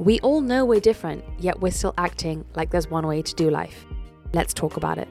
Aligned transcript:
We 0.00 0.18
all 0.20 0.40
know 0.40 0.64
we're 0.64 0.80
different, 0.80 1.22
yet 1.38 1.60
we're 1.60 1.72
still 1.72 1.92
acting 1.98 2.46
like 2.54 2.70
there's 2.70 2.88
one 2.88 3.06
way 3.06 3.20
to 3.20 3.34
do 3.34 3.50
life. 3.50 3.84
Let's 4.32 4.54
talk 4.54 4.78
about 4.78 4.96
it. 4.96 5.08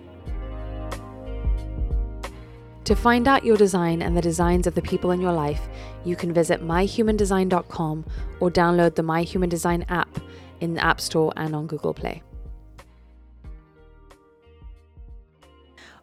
To 2.86 2.96
find 2.96 3.28
out 3.28 3.46
your 3.46 3.56
design 3.56 4.02
and 4.02 4.18
the 4.18 4.22
designs 4.22 4.66
of 4.66 4.74
the 4.74 4.82
people 4.82 5.12
in 5.12 5.22
your 5.22 5.32
life, 5.32 5.62
you 6.06 6.16
can 6.16 6.34
visit 6.34 6.64
myhumandesign.com 6.64 8.04
or 8.40 8.50
download 8.50 8.96
the 8.96 9.04
My 9.04 9.22
Human 9.22 9.48
Design 9.48 9.86
app 9.90 10.20
in 10.60 10.74
the 10.74 10.84
App 10.84 11.00
Store 11.00 11.32
and 11.38 11.56
on 11.56 11.68
Google 11.68 11.94
Play. 11.94 12.24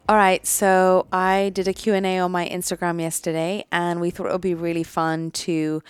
All 0.09 0.15
right, 0.15 0.47
so 0.47 1.05
I 1.11 1.51
did 1.53 1.67
a 1.67 1.73
Q&A 1.73 2.19
on 2.19 2.31
my 2.31 2.47
Instagram 2.47 3.01
yesterday 3.01 3.65
and 3.73 3.99
we 3.99 4.09
thought 4.09 4.27
it 4.27 4.31
would 4.31 4.39
be 4.39 4.53
really 4.53 4.83
fun 4.83 5.31
to 5.31 5.83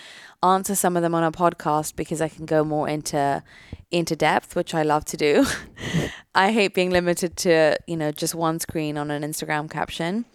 answer 0.43 0.75
some 0.75 0.95
of 0.95 1.01
them 1.01 1.15
on 1.15 1.23
a 1.23 1.31
podcast 1.31 1.95
because 1.95 2.21
I 2.21 2.27
can 2.27 2.45
go 2.45 2.63
more 2.63 2.87
into 2.87 3.43
into 3.89 4.15
depth, 4.15 4.55
which 4.55 4.73
I 4.73 4.83
love 4.83 5.05
to 5.05 5.17
do. 5.17 5.45
I 6.35 6.51
hate 6.51 6.73
being 6.73 6.91
limited 6.91 7.37
to, 7.37 7.77
you 7.87 7.95
know, 7.95 8.11
just 8.11 8.35
one 8.35 8.59
screen 8.59 8.97
on 8.97 9.09
an 9.09 9.23
Instagram 9.23 9.69
caption. 9.71 10.25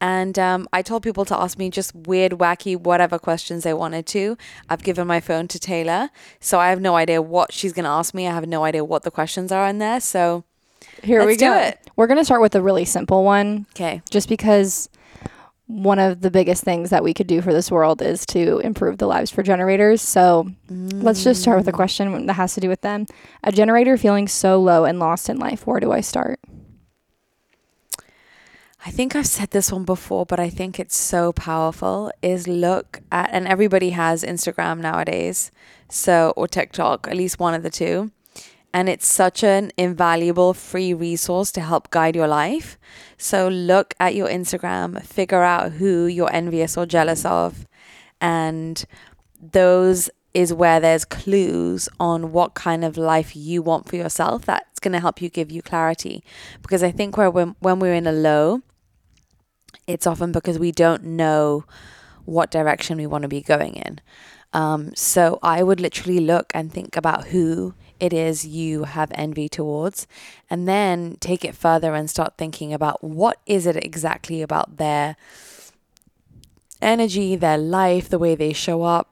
And 0.00 0.38
um, 0.38 0.68
I 0.72 0.80
told 0.80 1.02
people 1.02 1.24
to 1.26 1.36
ask 1.36 1.58
me 1.58 1.68
just 1.68 1.94
weird, 1.94 2.32
wacky, 2.32 2.76
whatever 2.78 3.18
questions 3.18 3.64
they 3.64 3.74
wanted 3.74 4.06
to. 4.06 4.38
I've 4.68 4.82
given 4.82 5.06
my 5.06 5.20
phone 5.20 5.48
to 5.48 5.58
Taylor, 5.58 6.08
so 6.40 6.58
I 6.58 6.70
have 6.70 6.80
no 6.80 6.96
idea 6.96 7.20
what 7.20 7.52
she's 7.52 7.72
going 7.72 7.84
to 7.84 7.90
ask 7.90 8.14
me. 8.14 8.26
I 8.26 8.32
have 8.32 8.46
no 8.46 8.64
idea 8.64 8.84
what 8.84 9.02
the 9.02 9.10
questions 9.10 9.52
are 9.52 9.66
in 9.68 9.78
there. 9.78 10.00
So 10.00 10.44
here 11.02 11.18
Let's 11.20 11.28
we 11.28 11.36
go. 11.36 11.52
do 11.52 11.58
it. 11.60 11.78
We're 11.96 12.06
going 12.06 12.18
to 12.18 12.24
start 12.24 12.40
with 12.40 12.54
a 12.54 12.62
really 12.62 12.86
simple 12.86 13.24
one. 13.24 13.66
Okay. 13.74 14.00
Just 14.08 14.28
because 14.28 14.88
one 15.70 16.00
of 16.00 16.20
the 16.20 16.30
biggest 16.30 16.64
things 16.64 16.90
that 16.90 17.04
we 17.04 17.14
could 17.14 17.28
do 17.28 17.40
for 17.40 17.52
this 17.52 17.70
world 17.70 18.02
is 18.02 18.26
to 18.26 18.58
improve 18.58 18.98
the 18.98 19.06
lives 19.06 19.30
for 19.30 19.42
generators. 19.42 20.02
So 20.02 20.50
mm. 20.68 21.02
let's 21.02 21.22
just 21.22 21.40
start 21.40 21.58
with 21.58 21.68
a 21.68 21.72
question 21.72 22.26
that 22.26 22.32
has 22.34 22.54
to 22.54 22.60
do 22.60 22.68
with 22.68 22.80
them. 22.80 23.06
A 23.44 23.52
generator 23.52 23.96
feeling 23.96 24.26
so 24.26 24.60
low 24.60 24.84
and 24.84 24.98
lost 24.98 25.28
in 25.28 25.38
life, 25.38 25.66
where 25.66 25.78
do 25.78 25.92
I 25.92 26.00
start? 26.00 26.40
I 28.84 28.90
think 28.90 29.14
I've 29.14 29.26
said 29.26 29.50
this 29.50 29.70
one 29.70 29.84
before, 29.84 30.26
but 30.26 30.40
I 30.40 30.50
think 30.50 30.80
it's 30.80 30.96
so 30.96 31.32
powerful. 31.32 32.10
Is 32.22 32.48
look 32.48 33.00
at, 33.12 33.30
and 33.32 33.46
everybody 33.46 33.90
has 33.90 34.24
Instagram 34.24 34.78
nowadays, 34.78 35.52
so 35.88 36.32
or 36.36 36.48
TikTok, 36.48 37.06
at 37.06 37.16
least 37.16 37.38
one 37.38 37.54
of 37.54 37.62
the 37.62 37.70
two 37.70 38.10
and 38.72 38.88
it's 38.88 39.06
such 39.06 39.42
an 39.42 39.72
invaluable 39.76 40.54
free 40.54 40.94
resource 40.94 41.50
to 41.52 41.60
help 41.60 41.90
guide 41.90 42.14
your 42.14 42.28
life. 42.28 42.78
So 43.18 43.48
look 43.48 43.94
at 43.98 44.14
your 44.14 44.28
Instagram, 44.28 45.04
figure 45.04 45.42
out 45.42 45.72
who 45.72 46.06
you're 46.06 46.32
envious 46.32 46.76
or 46.76 46.86
jealous 46.86 47.24
of, 47.24 47.66
and 48.20 48.84
those 49.40 50.10
is 50.32 50.52
where 50.52 50.78
there's 50.78 51.04
clues 51.04 51.88
on 51.98 52.32
what 52.32 52.54
kind 52.54 52.84
of 52.84 52.96
life 52.96 53.34
you 53.34 53.62
want 53.62 53.88
for 53.88 53.96
yourself. 53.96 54.44
That's 54.44 54.78
going 54.78 54.92
to 54.92 55.00
help 55.00 55.20
you 55.20 55.28
give 55.28 55.50
you 55.50 55.60
clarity. 55.60 56.22
Because 56.62 56.82
I 56.82 56.92
think 56.92 57.16
where 57.16 57.30
when, 57.30 57.56
when 57.58 57.80
we're 57.80 57.94
in 57.94 58.06
a 58.06 58.12
low, 58.12 58.62
it's 59.86 60.06
often 60.06 60.30
because 60.30 60.58
we 60.58 60.70
don't 60.70 61.02
know 61.02 61.64
what 62.24 62.50
direction 62.50 62.96
we 62.96 63.06
want 63.06 63.22
to 63.22 63.28
be 63.28 63.40
going 63.40 63.74
in. 63.74 64.00
Um, 64.52 64.94
so 64.94 65.38
I 65.42 65.62
would 65.62 65.80
literally 65.80 66.20
look 66.20 66.52
and 66.54 66.72
think 66.72 66.96
about 66.96 67.28
who 67.28 67.74
it 68.00 68.12
is 68.12 68.46
you 68.46 68.84
have 68.84 69.12
envy 69.14 69.48
towards 69.48 70.06
and 70.48 70.66
then 70.66 71.16
take 71.20 71.44
it 71.44 71.54
further 71.54 71.94
and 71.94 72.08
start 72.08 72.34
thinking 72.36 72.72
about 72.72 73.04
what 73.04 73.38
is 73.46 73.66
it 73.66 73.76
exactly 73.76 74.42
about 74.42 74.78
their 74.78 75.16
energy, 76.80 77.36
their 77.36 77.58
life, 77.58 78.08
the 78.08 78.18
way 78.18 78.34
they 78.34 78.52
show 78.52 78.82
up, 78.82 79.10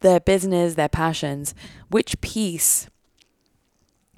their 0.00 0.20
business, 0.20 0.74
their 0.74 0.88
passions, 0.88 1.54
which 1.88 2.20
piece 2.20 2.88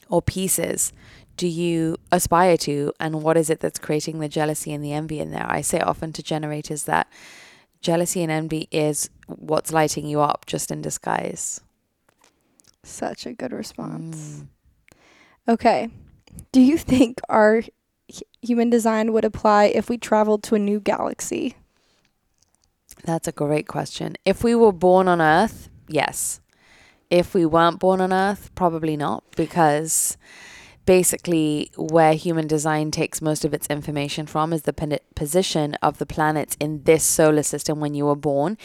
or 0.09 0.21
pieces 0.23 0.93
do 1.37 1.49
you 1.49 1.97
aspire 2.13 2.57
to 2.59 2.93
and 3.01 3.23
what 3.23 3.37
is 3.37 3.49
it 3.49 3.61
that's 3.61 3.79
creating 3.79 4.19
the 4.19 4.29
jealousy 4.29 4.73
and 4.73 4.85
the 4.85 4.93
envy 4.93 5.19
in 5.19 5.31
there? 5.31 5.47
I 5.49 5.63
say 5.63 5.81
often 5.81 6.13
to 6.13 6.23
generators 6.23 6.85
that 6.85 7.09
jealousy 7.81 8.23
and 8.23 8.31
envy 8.31 8.69
is 8.71 9.11
what's 9.27 9.73
lighting 9.73 10.07
you 10.07 10.21
up 10.21 10.47
just 10.47 10.71
in 10.71 10.83
disguise. 10.83 11.61
Such 12.85 13.27
a 13.27 13.33
good 13.33 13.53
response. 13.53 14.17
Mm. 14.17 14.47
Okay. 15.49 15.89
Do 16.51 16.61
you 16.61 16.79
think 16.79 17.21
our 17.29 17.63
human 18.41 18.71
design 18.71 19.13
would 19.13 19.25
apply 19.25 19.65
if 19.67 19.89
we 19.89 19.99
traveled 19.99 20.43
to 20.45 20.55
a 20.55 20.59
new 20.59 20.81
galaxy? 20.81 21.57
That's 23.05 23.29
a 23.29 23.33
great 23.33 23.67
question. 23.67 24.17
If 24.25 24.45
we 24.45 24.55
were 24.55 24.73
born 24.73 25.09
on 25.09 25.21
Earth, 25.21 25.69
yes. 25.89 26.41
If 27.11 27.35
we 27.35 27.45
weren't 27.45 27.81
born 27.81 28.01
on 28.01 28.13
Earth, 28.13 28.51
probably 28.55 28.97
not, 28.97 29.25
because 29.37 30.17
basically 30.85 31.71
where 31.77 32.15
human 32.15 32.47
design 32.47 32.91
takes 32.91 33.23
most 33.23 33.45
of 33.45 33.55
its 33.55 33.67
information 33.69 34.27
from 34.27 34.53
is 34.53 34.63
the 34.63 35.01
position 35.15 35.75
of 35.77 35.99
the 35.99 36.07
planets 36.07 36.57
in 36.59 36.83
this 36.85 37.05
solar 37.05 37.43
system 37.43 37.79
when 37.81 37.95
you 37.95 38.07
were 38.07 38.17
born 38.17 38.59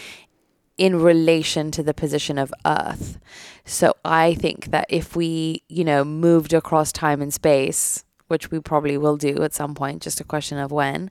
in 0.78 1.00
relation 1.02 1.72
to 1.72 1.84
the 1.84 1.94
position 1.94 2.38
of 2.38 2.54
Earth. 2.66 3.18
So 3.66 3.96
I 4.06 4.36
think 4.36 4.68
that 4.68 4.86
if 4.90 5.16
we, 5.16 5.64
you 5.68 5.84
know, 5.84 6.06
moved 6.06 6.54
across 6.54 6.92
time 6.92 7.22
and 7.22 7.34
space, 7.34 8.04
which 8.28 8.52
we 8.52 8.60
probably 8.60 8.98
will 8.98 9.18
do 9.18 9.44
at 9.44 9.54
some 9.54 9.74
point, 9.74 10.02
just 10.02 10.20
a 10.20 10.24
question 10.24 10.58
of 10.58 10.72
when, 10.72 11.10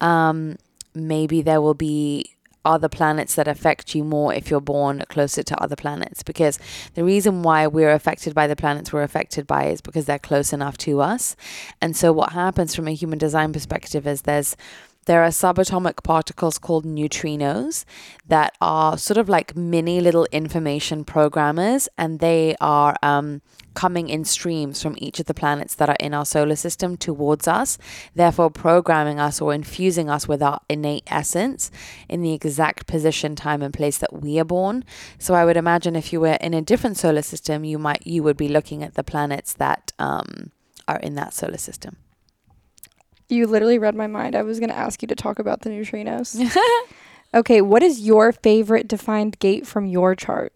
um, 0.00 0.56
maybe 0.94 1.42
there 1.42 1.60
will 1.60 1.74
be 1.74 2.30
other 2.64 2.88
planets 2.88 3.34
that 3.34 3.46
affect 3.46 3.94
you 3.94 4.02
more 4.02 4.32
if 4.32 4.50
you're 4.50 4.60
born 4.60 5.02
closer 5.08 5.42
to 5.42 5.62
other 5.62 5.76
planets. 5.76 6.22
Because 6.22 6.58
the 6.94 7.04
reason 7.04 7.42
why 7.42 7.66
we're 7.66 7.92
affected 7.92 8.34
by 8.34 8.46
the 8.46 8.56
planets 8.56 8.92
we're 8.92 9.02
affected 9.02 9.46
by 9.46 9.66
is 9.66 9.80
because 9.80 10.06
they're 10.06 10.18
close 10.18 10.52
enough 10.52 10.78
to 10.78 11.00
us. 11.00 11.36
And 11.82 11.94
so 11.94 12.12
what 12.12 12.32
happens 12.32 12.74
from 12.74 12.88
a 12.88 12.94
human 12.94 13.18
design 13.18 13.52
perspective 13.52 14.06
is 14.06 14.22
there's 14.22 14.56
there 15.04 15.22
are 15.22 15.28
subatomic 15.28 16.02
particles 16.02 16.58
called 16.58 16.84
neutrinos 16.84 17.84
that 18.26 18.56
are 18.60 18.98
sort 18.98 19.18
of 19.18 19.28
like 19.28 19.56
mini 19.56 20.00
little 20.00 20.26
information 20.32 21.04
programmers, 21.04 21.88
and 21.96 22.20
they 22.20 22.56
are 22.60 22.96
um, 23.02 23.42
coming 23.74 24.08
in 24.08 24.24
streams 24.24 24.82
from 24.82 24.94
each 24.98 25.20
of 25.20 25.26
the 25.26 25.34
planets 25.34 25.74
that 25.74 25.88
are 25.88 25.96
in 26.00 26.14
our 26.14 26.24
solar 26.24 26.56
system 26.56 26.96
towards 26.96 27.46
us, 27.46 27.76
therefore 28.14 28.50
programming 28.50 29.18
us 29.18 29.40
or 29.40 29.52
infusing 29.52 30.08
us 30.08 30.26
with 30.26 30.42
our 30.42 30.60
innate 30.68 31.04
essence 31.06 31.70
in 32.08 32.22
the 32.22 32.32
exact 32.32 32.86
position, 32.86 33.36
time, 33.36 33.62
and 33.62 33.74
place 33.74 33.98
that 33.98 34.12
we 34.12 34.38
are 34.38 34.44
born. 34.44 34.84
So 35.18 35.34
I 35.34 35.44
would 35.44 35.56
imagine 35.56 35.96
if 35.96 36.12
you 36.12 36.20
were 36.20 36.38
in 36.40 36.54
a 36.54 36.62
different 36.62 36.96
solar 36.96 37.22
system, 37.22 37.64
you 37.64 37.78
might 37.78 38.06
you 38.06 38.22
would 38.22 38.36
be 38.36 38.48
looking 38.48 38.82
at 38.82 38.94
the 38.94 39.04
planets 39.04 39.52
that 39.54 39.92
um, 39.98 40.52
are 40.88 40.98
in 40.98 41.14
that 41.14 41.34
solar 41.34 41.58
system. 41.58 41.96
You 43.28 43.46
literally 43.46 43.78
read 43.78 43.94
my 43.94 44.06
mind. 44.06 44.36
I 44.36 44.42
was 44.42 44.58
going 44.58 44.70
to 44.70 44.76
ask 44.76 45.02
you 45.02 45.08
to 45.08 45.14
talk 45.14 45.38
about 45.38 45.62
the 45.62 45.70
neutrinos. 45.70 46.56
okay, 47.34 47.60
what 47.60 47.82
is 47.82 48.00
your 48.00 48.32
favorite 48.32 48.86
defined 48.86 49.38
gate 49.38 49.66
from 49.66 49.86
your 49.86 50.14
chart? 50.14 50.52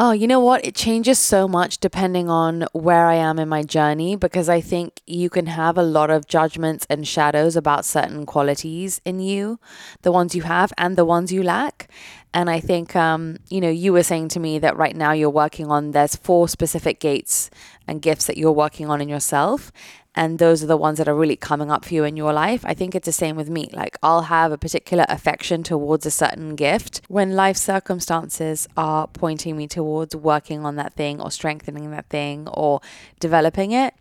Oh, 0.00 0.12
you 0.12 0.28
know 0.28 0.38
what? 0.38 0.64
It 0.64 0.76
changes 0.76 1.18
so 1.18 1.48
much 1.48 1.78
depending 1.78 2.30
on 2.30 2.66
where 2.72 3.06
I 3.06 3.16
am 3.16 3.36
in 3.40 3.48
my 3.48 3.64
journey 3.64 4.14
because 4.14 4.48
I 4.48 4.60
think 4.60 5.00
you 5.08 5.28
can 5.28 5.46
have 5.46 5.76
a 5.76 5.82
lot 5.82 6.08
of 6.08 6.28
judgments 6.28 6.86
and 6.88 7.04
shadows 7.04 7.56
about 7.56 7.84
certain 7.84 8.24
qualities 8.24 9.00
in 9.04 9.18
you, 9.18 9.58
the 10.02 10.12
ones 10.12 10.36
you 10.36 10.42
have 10.42 10.72
and 10.78 10.94
the 10.94 11.04
ones 11.04 11.32
you 11.32 11.42
lack. 11.42 11.90
And 12.32 12.48
I 12.48 12.60
think, 12.60 12.94
um, 12.94 13.38
you 13.48 13.60
know, 13.60 13.70
you 13.70 13.92
were 13.92 14.04
saying 14.04 14.28
to 14.28 14.40
me 14.40 14.60
that 14.60 14.76
right 14.76 14.94
now 14.94 15.10
you're 15.10 15.30
working 15.30 15.68
on, 15.68 15.90
there's 15.90 16.14
four 16.14 16.46
specific 16.46 17.00
gates 17.00 17.50
and 17.88 18.00
gifts 18.00 18.26
that 18.26 18.36
you're 18.36 18.52
working 18.52 18.88
on 18.88 19.00
in 19.00 19.08
yourself 19.08 19.72
and 20.18 20.40
those 20.40 20.64
are 20.64 20.66
the 20.66 20.76
ones 20.76 20.98
that 20.98 21.06
are 21.06 21.14
really 21.14 21.36
coming 21.36 21.70
up 21.70 21.84
for 21.84 21.94
you 21.94 22.02
in 22.02 22.16
your 22.16 22.32
life. 22.32 22.64
I 22.64 22.74
think 22.74 22.96
it's 22.96 23.06
the 23.06 23.12
same 23.12 23.36
with 23.36 23.48
me. 23.48 23.70
Like, 23.72 23.96
I'll 24.02 24.22
have 24.22 24.50
a 24.50 24.58
particular 24.58 25.06
affection 25.08 25.62
towards 25.62 26.04
a 26.06 26.10
certain 26.10 26.56
gift 26.56 27.02
when 27.06 27.36
life 27.36 27.56
circumstances 27.56 28.66
are 28.76 29.06
pointing 29.06 29.56
me 29.56 29.68
towards 29.68 30.16
working 30.16 30.66
on 30.66 30.74
that 30.74 30.94
thing 30.94 31.20
or 31.20 31.30
strengthening 31.30 31.92
that 31.92 32.08
thing 32.08 32.48
or 32.48 32.80
developing 33.20 33.70
it. 33.70 33.94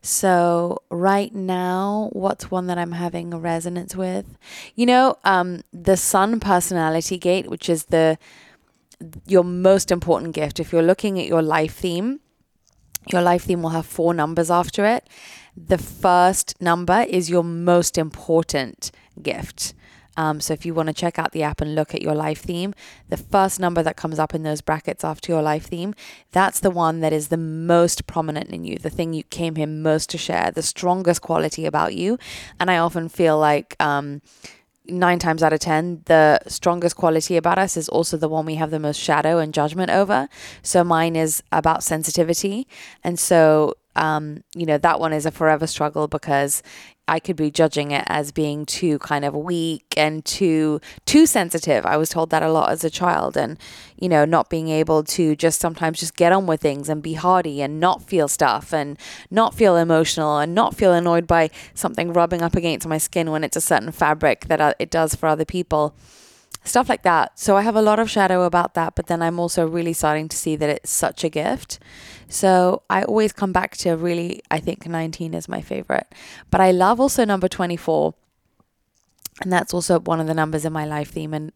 So, 0.00 0.80
right 0.90 1.34
now, 1.34 2.08
what's 2.12 2.52
one 2.52 2.68
that 2.68 2.78
I'm 2.78 2.92
having 2.92 3.34
a 3.34 3.38
resonance 3.38 3.96
with? 3.96 4.38
You 4.76 4.86
know, 4.86 5.16
um, 5.24 5.62
the 5.72 5.96
Sun 5.96 6.38
personality 6.38 7.18
gate, 7.18 7.50
which 7.50 7.68
is 7.68 7.86
the 7.86 8.16
your 9.26 9.42
most 9.42 9.90
important 9.90 10.36
gift. 10.36 10.60
If 10.60 10.72
you're 10.72 10.82
looking 10.82 11.18
at 11.18 11.26
your 11.26 11.42
life 11.42 11.74
theme, 11.74 12.20
your 13.10 13.22
life 13.22 13.42
theme 13.42 13.60
will 13.62 13.70
have 13.70 13.86
four 13.86 14.14
numbers 14.14 14.52
after 14.52 14.84
it. 14.84 15.08
The 15.56 15.78
first 15.78 16.60
number 16.60 17.06
is 17.08 17.30
your 17.30 17.44
most 17.44 17.96
important 17.96 18.90
gift. 19.22 19.74
Um, 20.16 20.40
so 20.40 20.52
if 20.52 20.64
you 20.64 20.74
want 20.74 20.88
to 20.88 20.92
check 20.92 21.18
out 21.18 21.32
the 21.32 21.42
app 21.42 21.60
and 21.60 21.74
look 21.74 21.94
at 21.94 22.02
your 22.02 22.14
life 22.14 22.42
theme, 22.42 22.74
the 23.08 23.16
first 23.16 23.58
number 23.58 23.82
that 23.82 23.96
comes 23.96 24.18
up 24.18 24.34
in 24.34 24.42
those 24.42 24.60
brackets 24.60 25.04
after 25.04 25.32
your 25.32 25.42
life 25.42 25.66
theme, 25.66 25.94
that's 26.30 26.60
the 26.60 26.70
one 26.70 27.00
that 27.00 27.12
is 27.12 27.28
the 27.28 27.36
most 27.36 28.06
prominent 28.06 28.50
in 28.50 28.64
you, 28.64 28.78
the 28.78 28.90
thing 28.90 29.12
you 29.12 29.24
came 29.24 29.56
here 29.56 29.66
most 29.66 30.10
to 30.10 30.18
share, 30.18 30.50
the 30.50 30.62
strongest 30.62 31.20
quality 31.20 31.66
about 31.66 31.94
you. 31.94 32.18
And 32.60 32.70
I 32.70 32.78
often 32.78 33.08
feel 33.08 33.38
like 33.38 33.74
um, 33.80 34.22
nine 34.86 35.18
times 35.18 35.42
out 35.42 35.52
of 35.52 35.60
ten, 35.60 36.02
the 36.06 36.40
strongest 36.46 36.96
quality 36.96 37.36
about 37.36 37.58
us 37.58 37.76
is 37.76 37.88
also 37.88 38.16
the 38.16 38.28
one 38.28 38.46
we 38.46 38.54
have 38.56 38.70
the 38.70 38.78
most 38.78 39.00
shadow 39.00 39.38
and 39.38 39.52
judgment 39.52 39.90
over. 39.90 40.28
So 40.62 40.84
mine 40.84 41.16
is 41.16 41.42
about 41.50 41.82
sensitivity. 41.82 42.68
And 43.02 43.18
so, 43.18 43.74
um, 43.96 44.42
you 44.54 44.66
know, 44.66 44.78
that 44.78 45.00
one 45.00 45.12
is 45.12 45.26
a 45.26 45.30
forever 45.30 45.66
struggle 45.66 46.08
because 46.08 46.62
I 47.06 47.20
could 47.20 47.36
be 47.36 47.50
judging 47.50 47.90
it 47.90 48.04
as 48.06 48.32
being 48.32 48.64
too 48.64 48.98
kind 48.98 49.24
of 49.24 49.34
weak 49.34 49.84
and 49.96 50.24
too 50.24 50.80
too 51.04 51.26
sensitive. 51.26 51.84
I 51.84 51.98
was 51.98 52.08
told 52.08 52.30
that 52.30 52.42
a 52.42 52.50
lot 52.50 52.70
as 52.70 52.82
a 52.82 52.88
child 52.90 53.36
and 53.36 53.58
you 54.00 54.08
know 54.08 54.24
not 54.24 54.48
being 54.48 54.68
able 54.68 55.04
to 55.04 55.36
just 55.36 55.60
sometimes 55.60 56.00
just 56.00 56.16
get 56.16 56.32
on 56.32 56.46
with 56.46 56.62
things 56.62 56.88
and 56.88 57.02
be 57.02 57.14
hardy 57.14 57.60
and 57.60 57.78
not 57.78 58.02
feel 58.02 58.26
stuff 58.26 58.72
and 58.72 58.98
not 59.30 59.54
feel 59.54 59.76
emotional 59.76 60.38
and 60.38 60.54
not 60.54 60.74
feel 60.74 60.94
annoyed 60.94 61.26
by 61.26 61.50
something 61.74 62.12
rubbing 62.12 62.40
up 62.40 62.56
against 62.56 62.88
my 62.88 62.98
skin 62.98 63.30
when 63.30 63.44
it's 63.44 63.56
a 63.56 63.60
certain 63.60 63.92
fabric 63.92 64.46
that 64.46 64.60
uh, 64.60 64.72
it 64.78 64.90
does 64.90 65.14
for 65.14 65.26
other 65.26 65.44
people 65.44 65.94
stuff 66.64 66.88
like 66.88 67.02
that. 67.02 67.38
So 67.38 67.56
I 67.56 67.62
have 67.62 67.76
a 67.76 67.82
lot 67.82 67.98
of 67.98 68.10
shadow 68.10 68.44
about 68.44 68.74
that, 68.74 68.94
but 68.94 69.06
then 69.06 69.22
I'm 69.22 69.38
also 69.38 69.66
really 69.66 69.92
starting 69.92 70.28
to 70.28 70.36
see 70.36 70.56
that 70.56 70.68
it's 70.68 70.90
such 70.90 71.22
a 71.22 71.28
gift. 71.28 71.78
So 72.28 72.82
I 72.88 73.04
always 73.04 73.32
come 73.32 73.52
back 73.52 73.76
to 73.78 73.92
really, 73.96 74.42
I 74.50 74.58
think 74.58 74.86
19 74.86 75.34
is 75.34 75.48
my 75.48 75.60
favorite. 75.60 76.06
But 76.50 76.60
I 76.60 76.70
love 76.70 77.00
also 77.00 77.24
number 77.24 77.48
24. 77.48 78.14
And 79.42 79.52
that's 79.52 79.74
also 79.74 80.00
one 80.00 80.20
of 80.20 80.26
the 80.26 80.34
numbers 80.34 80.64
in 80.64 80.72
my 80.72 80.86
life 80.86 81.10
theme. 81.10 81.34
And 81.34 81.52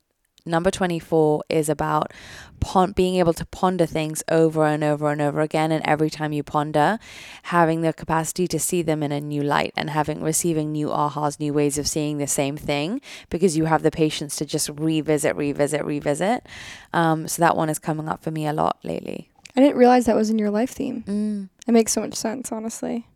number 0.49 0.71
24 0.71 1.45
is 1.49 1.69
about 1.69 2.13
pon- 2.61 2.93
being 2.93 3.17
able 3.17 3.33
to 3.35 3.45
ponder 3.47 3.87
things 3.87 4.23
over 4.31 4.65
and 4.65 4.83
over 4.83 5.11
and 5.11 5.21
over 5.21 5.41
again 5.41 5.71
and 5.71 5.85
every 5.87 6.11
time 6.11 6.33
you 6.33 6.43
ponder 6.43 6.99
having 7.45 7.83
the 7.83 7.93
capacity 7.93 8.47
to 8.49 8.59
see 8.59 8.83
them 8.83 9.03
in 9.03 9.13
a 9.13 9.21
new 9.21 9.43
light 9.43 9.73
and 9.77 9.91
having 9.91 10.23
receiving 10.23 10.73
new 10.73 10.89
ahas 10.89 11.39
new 11.39 11.53
ways 11.53 11.79
of 11.79 11.87
seeing 11.87 12.19
the 12.19 12.27
same 12.27 12.57
thing 12.57 13.01
because 13.31 13.57
you 13.57 13.67
have 13.67 13.83
the 13.83 13.91
patience 13.91 14.37
to 14.37 14.45
just 14.45 14.69
revisit 14.71 15.37
revisit 15.37 15.85
revisit 15.85 16.47
um, 16.93 17.29
so 17.29 17.41
that 17.41 17.57
one 17.57 17.69
is 17.69 17.79
coming 17.79 18.09
up 18.09 18.23
for 18.23 18.31
me 18.31 18.47
a 18.47 18.53
lot 18.53 18.79
lately 18.83 19.31
I 19.57 19.61
didn't 19.61 19.77
realize 19.77 20.07
that 20.07 20.15
was 20.15 20.31
in 20.31 20.39
your 20.39 20.51
life 20.51 20.71
theme. 20.71 21.03
mm. 21.03 21.49
It 21.67 21.73
makes 21.73 21.93
so 21.93 22.01
much 22.01 22.15
sense, 22.15 22.53
honestly. 22.53 23.09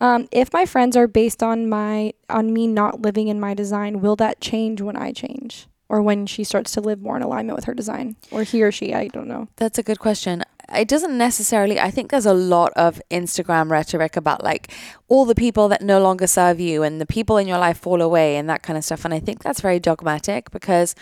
Um, 0.00 0.28
if 0.30 0.52
my 0.52 0.66
friends 0.66 0.96
are 0.96 1.06
based 1.06 1.42
on 1.42 1.68
my 1.68 2.14
on 2.28 2.52
me 2.52 2.66
not 2.66 3.02
living 3.02 3.28
in 3.28 3.40
my 3.40 3.54
design, 3.54 4.00
will 4.00 4.16
that 4.16 4.40
change 4.40 4.80
when 4.80 4.96
I 4.96 5.12
change? 5.12 5.68
Or 5.88 6.02
when 6.02 6.26
she 6.26 6.44
starts 6.44 6.72
to 6.72 6.80
live 6.82 7.00
more 7.00 7.16
in 7.16 7.22
alignment 7.22 7.56
with 7.56 7.64
her 7.64 7.74
design? 7.74 8.16
Or 8.30 8.42
he 8.42 8.62
or 8.62 8.70
she, 8.70 8.92
I 8.92 9.08
don't 9.08 9.26
know. 9.26 9.48
That's 9.56 9.78
a 9.78 9.82
good 9.82 9.98
question. 9.98 10.44
It 10.74 10.86
doesn't 10.86 11.16
necessarily, 11.16 11.80
I 11.80 11.90
think 11.90 12.10
there's 12.10 12.26
a 12.26 12.34
lot 12.34 12.74
of 12.76 13.00
Instagram 13.10 13.70
rhetoric 13.70 14.14
about 14.14 14.44
like 14.44 14.70
all 15.08 15.24
the 15.24 15.34
people 15.34 15.68
that 15.68 15.80
no 15.80 15.98
longer 15.98 16.26
serve 16.26 16.60
you 16.60 16.82
and 16.82 17.00
the 17.00 17.06
people 17.06 17.38
in 17.38 17.48
your 17.48 17.56
life 17.56 17.78
fall 17.78 18.02
away 18.02 18.36
and 18.36 18.50
that 18.50 18.62
kind 18.62 18.76
of 18.76 18.84
stuff. 18.84 19.06
And 19.06 19.14
I 19.14 19.18
think 19.18 19.42
that's 19.42 19.62
very 19.62 19.80
dogmatic 19.80 20.50
because 20.50 20.94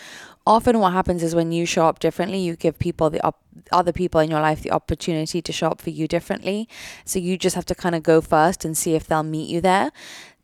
often 0.47 0.79
what 0.79 0.93
happens 0.93 1.25
is 1.25 1.35
when 1.35 1.51
you 1.51 1.67
show 1.67 1.87
up 1.87 1.99
differently, 1.99 2.39
you 2.39 2.55
give 2.55 2.79
people 2.79 3.11
the 3.11 3.21
op- 3.27 3.43
other 3.73 3.93
people 3.93 4.21
in 4.21 4.31
your 4.31 4.41
life 4.41 4.63
the 4.63 4.71
opportunity 4.71 5.43
to 5.43 5.53
show 5.53 5.67
up 5.67 5.81
for 5.81 5.91
you 5.91 6.07
differently. 6.07 6.69
So 7.05 7.19
you 7.19 7.37
just 7.37 7.57
have 7.57 7.67
to 7.67 7.75
kind 7.75 7.97
of 7.97 8.05
go 8.05 8.21
first 8.21 8.65
and 8.65 8.79
see 8.79 8.95
if 8.95 9.09
they'll 9.09 9.25
meet 9.25 9.51
you 9.51 9.61
there. 9.61 9.91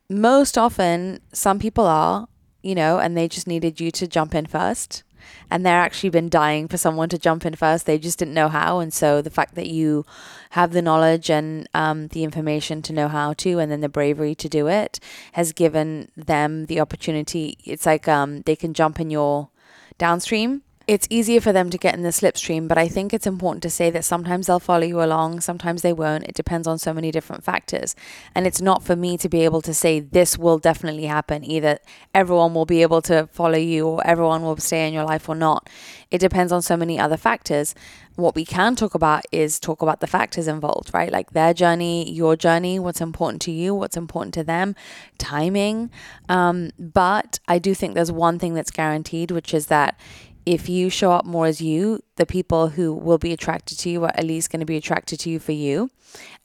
Most 0.09 0.57
often, 0.57 1.21
some 1.31 1.59
people 1.59 1.87
are, 1.87 2.27
you 2.63 2.73
know, 2.73 2.97
and 2.97 3.15
they 3.15 3.27
just 3.27 3.47
needed 3.47 3.79
you 3.79 3.91
to 3.91 4.07
jump 4.07 4.33
in 4.33 4.47
first. 4.47 5.03
And 5.49 5.65
they're 5.65 5.79
actually 5.79 6.09
been 6.09 6.29
dying 6.29 6.67
for 6.67 6.77
someone 6.77 7.09
to 7.09 7.17
jump 7.17 7.45
in 7.45 7.55
first. 7.55 7.85
They 7.85 7.97
just 7.97 8.19
didn't 8.19 8.33
know 8.33 8.49
how. 8.49 8.79
And 8.79 8.93
so 8.93 9.21
the 9.21 9.29
fact 9.29 9.55
that 9.55 9.67
you 9.67 10.05
have 10.51 10.73
the 10.73 10.81
knowledge 10.81 11.29
and 11.29 11.69
um, 11.73 12.07
the 12.07 12.23
information 12.23 12.81
to 12.83 12.93
know 12.93 13.07
how 13.07 13.33
to, 13.33 13.59
and 13.59 13.71
then 13.71 13.81
the 13.81 13.89
bravery 13.89 14.35
to 14.35 14.49
do 14.49 14.67
it, 14.67 14.99
has 15.33 15.53
given 15.53 16.11
them 16.17 16.65
the 16.65 16.79
opportunity. 16.79 17.57
It's 17.63 17.85
like 17.85 18.07
um, 18.07 18.41
they 18.41 18.55
can 18.55 18.73
jump 18.73 18.99
in 18.99 19.09
your 19.11 19.49
downstream 19.97 20.63
it's 20.85 21.07
easier 21.09 21.39
for 21.39 21.53
them 21.53 21.69
to 21.69 21.77
get 21.77 21.95
in 21.95 22.03
the 22.03 22.09
slipstream, 22.09 22.67
but 22.67 22.77
I 22.77 22.89
think 22.89 23.13
it's 23.13 23.25
important 23.25 23.63
to 23.63 23.69
say 23.69 23.89
that 23.91 24.03
sometimes 24.03 24.47
they'll 24.47 24.59
follow 24.59 24.85
you 24.85 25.01
along, 25.01 25.39
sometimes 25.39 25.81
they 25.81 25.93
won't. 25.93 26.25
It 26.25 26.35
depends 26.35 26.67
on 26.67 26.77
so 26.77 26.93
many 26.93 27.09
different 27.09 27.43
factors. 27.43 27.95
And 28.35 28.45
it's 28.45 28.61
not 28.61 28.83
for 28.83 28.95
me 28.95 29.17
to 29.19 29.29
be 29.29 29.45
able 29.45 29.61
to 29.61 29.73
say 29.73 30.01
this 30.01 30.37
will 30.37 30.57
definitely 30.57 31.05
happen. 31.05 31.45
Either 31.45 31.79
everyone 32.13 32.53
will 32.53 32.65
be 32.65 32.81
able 32.81 33.01
to 33.03 33.27
follow 33.31 33.57
you 33.57 33.87
or 33.87 34.05
everyone 34.05 34.41
will 34.41 34.57
stay 34.57 34.85
in 34.85 34.93
your 34.93 35.05
life 35.05 35.29
or 35.29 35.35
not. 35.35 35.69
It 36.11 36.19
depends 36.19 36.51
on 36.51 36.61
so 36.61 36.75
many 36.75 36.99
other 36.99 37.17
factors. 37.17 37.73
What 38.15 38.35
we 38.35 38.43
can 38.43 38.75
talk 38.75 38.93
about 38.93 39.23
is 39.31 39.59
talk 39.59 39.81
about 39.81 40.01
the 40.01 40.05
factors 40.05 40.47
involved, 40.47 40.93
right? 40.93 41.11
Like 41.11 41.31
their 41.31 41.53
journey, 41.53 42.11
your 42.11 42.35
journey, 42.35 42.77
what's 42.77 43.01
important 43.01 43.41
to 43.43 43.51
you, 43.51 43.73
what's 43.73 43.97
important 43.97 44.33
to 44.35 44.43
them, 44.43 44.75
timing. 45.17 45.89
Um, 46.27 46.71
but 46.77 47.39
I 47.47 47.57
do 47.57 47.73
think 47.73 47.95
there's 47.95 48.11
one 48.11 48.37
thing 48.37 48.53
that's 48.53 48.69
guaranteed, 48.69 49.31
which 49.31 49.53
is 49.53 49.67
that 49.67 49.97
if 50.45 50.67
you 50.69 50.89
show 50.89 51.11
up 51.11 51.25
more 51.25 51.45
as 51.45 51.61
you, 51.61 52.03
the 52.15 52.25
people 52.25 52.69
who 52.69 52.93
will 52.93 53.17
be 53.17 53.31
attracted 53.31 53.77
to 53.79 53.89
you 53.89 54.03
are 54.03 54.11
at 54.15 54.25
least 54.25 54.51
going 54.51 54.59
to 54.59 54.65
be 54.65 54.77
attracted 54.77 55.19
to 55.21 55.29
you 55.29 55.39
for 55.39 55.51
you. 55.51 55.89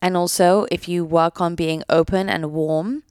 And 0.00 0.16
also, 0.16 0.66
if 0.70 0.88
you 0.88 1.04
work 1.04 1.40
on 1.40 1.54
being 1.54 1.82
open 1.88 2.28
and 2.28 2.52
warm, 2.52 3.02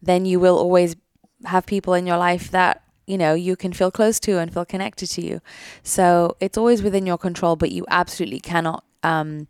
then 0.00 0.24
you 0.24 0.38
will 0.40 0.56
always 0.56 0.96
have 1.44 1.66
people 1.66 1.94
in 1.94 2.06
your 2.06 2.16
life 2.16 2.50
that 2.50 2.82
you 3.06 3.18
know 3.18 3.34
you 3.34 3.56
can 3.56 3.72
feel 3.72 3.90
close 3.90 4.18
to 4.20 4.38
and 4.38 4.52
feel 4.52 4.64
connected 4.64 5.08
to 5.10 5.22
you. 5.22 5.40
So 5.82 6.36
it's 6.40 6.56
always 6.58 6.82
within 6.82 7.06
your 7.06 7.18
control, 7.18 7.56
but 7.56 7.72
you 7.72 7.84
absolutely 7.88 8.40
cannot 8.40 8.84
um, 9.02 9.48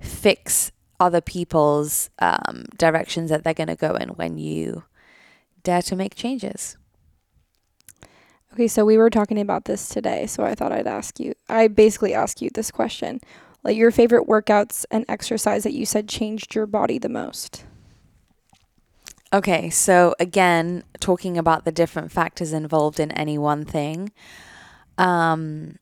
fix 0.00 0.72
other 1.00 1.20
people's 1.20 2.10
um, 2.18 2.64
directions 2.76 3.30
that 3.30 3.44
they're 3.44 3.54
going 3.54 3.68
to 3.68 3.76
go 3.76 3.94
in 3.94 4.10
when 4.10 4.38
you 4.38 4.84
dare 5.62 5.82
to 5.82 5.96
make 5.96 6.14
changes. 6.14 6.76
Okay, 8.54 8.68
so 8.68 8.84
we 8.84 8.96
were 8.96 9.10
talking 9.10 9.40
about 9.40 9.64
this 9.64 9.88
today, 9.88 10.26
so 10.26 10.44
I 10.44 10.54
thought 10.54 10.70
I'd 10.70 10.86
ask 10.86 11.18
you. 11.18 11.34
I 11.48 11.66
basically 11.66 12.14
asked 12.14 12.40
you 12.40 12.50
this 12.54 12.70
question. 12.70 13.20
Like 13.64 13.76
your 13.76 13.90
favorite 13.90 14.28
workouts 14.28 14.84
and 14.92 15.04
exercise 15.08 15.64
that 15.64 15.72
you 15.72 15.84
said 15.84 16.08
changed 16.08 16.54
your 16.54 16.66
body 16.66 16.96
the 16.98 17.08
most. 17.08 17.64
Okay, 19.32 19.70
so 19.70 20.14
again, 20.20 20.84
talking 21.00 21.36
about 21.36 21.64
the 21.64 21.72
different 21.72 22.12
factors 22.12 22.52
involved 22.52 23.00
in 23.00 23.10
any 23.10 23.36
one 23.38 23.64
thing, 23.64 24.12
um, 24.98 25.80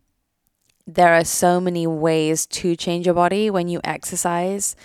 there 0.86 1.12
are 1.12 1.24
so 1.24 1.60
many 1.60 1.86
ways 1.86 2.46
to 2.46 2.74
change 2.74 3.04
your 3.04 3.14
body 3.14 3.50
when 3.50 3.68
you 3.68 3.82
exercise. 3.84 4.76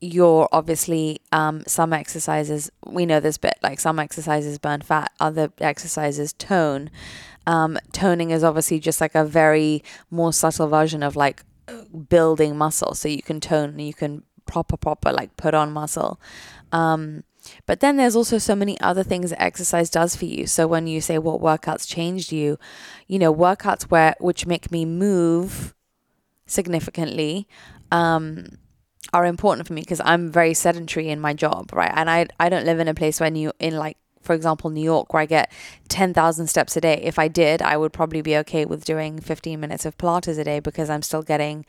You're 0.00 0.48
obviously 0.50 1.20
um, 1.30 1.62
some 1.66 1.92
exercises 1.92 2.70
we 2.86 3.04
know 3.04 3.20
this 3.20 3.36
bit 3.36 3.58
like 3.62 3.80
some 3.80 3.98
exercises 3.98 4.58
burn 4.58 4.80
fat, 4.80 5.12
other 5.20 5.52
exercises 5.60 6.32
tone. 6.32 6.90
Um, 7.46 7.78
toning 7.92 8.30
is 8.30 8.42
obviously 8.42 8.80
just 8.80 9.00
like 9.00 9.14
a 9.14 9.24
very 9.24 9.82
more 10.10 10.32
subtle 10.32 10.68
version 10.68 11.02
of 11.02 11.16
like 11.16 11.44
building 12.08 12.56
muscle. 12.56 12.94
So 12.94 13.08
you 13.08 13.22
can 13.22 13.40
tone 13.40 13.78
you 13.78 13.94
can 13.94 14.22
proper, 14.46 14.76
proper 14.76 15.12
like 15.12 15.36
put 15.36 15.54
on 15.54 15.72
muscle. 15.72 16.20
Um, 16.72 17.24
but 17.66 17.80
then 17.80 17.96
there's 17.96 18.16
also 18.16 18.38
so 18.38 18.54
many 18.54 18.80
other 18.80 19.02
things 19.02 19.30
that 19.30 19.42
exercise 19.42 19.90
does 19.90 20.16
for 20.16 20.24
you. 20.24 20.46
So 20.46 20.66
when 20.66 20.86
you 20.86 21.00
say 21.00 21.18
what 21.18 21.40
workouts 21.40 21.86
changed 21.86 22.32
you, 22.32 22.58
you 23.06 23.18
know, 23.18 23.34
workouts 23.34 23.84
where 23.84 24.14
which 24.18 24.46
make 24.46 24.70
me 24.70 24.84
move 24.84 25.74
significantly 26.46 27.48
um, 27.92 28.46
are 29.12 29.26
important 29.26 29.66
for 29.66 29.74
me 29.74 29.82
because 29.82 30.00
I'm 30.04 30.30
very 30.30 30.54
sedentary 30.54 31.08
in 31.08 31.20
my 31.20 31.34
job, 31.34 31.72
right? 31.72 31.92
And 31.94 32.08
I 32.08 32.26
I 32.40 32.48
don't 32.48 32.64
live 32.64 32.80
in 32.80 32.88
a 32.88 32.94
place 32.94 33.20
where 33.20 33.34
you 33.34 33.52
in 33.58 33.76
like 33.76 33.98
for 34.24 34.32
example, 34.32 34.70
New 34.70 34.82
York, 34.82 35.12
where 35.12 35.22
I 35.22 35.26
get 35.26 35.52
10,000 35.88 36.46
steps 36.46 36.76
a 36.76 36.80
day. 36.80 37.00
If 37.02 37.18
I 37.18 37.28
did, 37.28 37.62
I 37.62 37.76
would 37.76 37.92
probably 37.92 38.22
be 38.22 38.36
okay 38.38 38.64
with 38.64 38.84
doing 38.84 39.20
15 39.20 39.60
minutes 39.60 39.84
of 39.84 39.96
Pilates 39.98 40.38
a 40.38 40.44
day 40.44 40.60
because 40.60 40.90
I'm 40.90 41.02
still 41.02 41.22
getting 41.22 41.66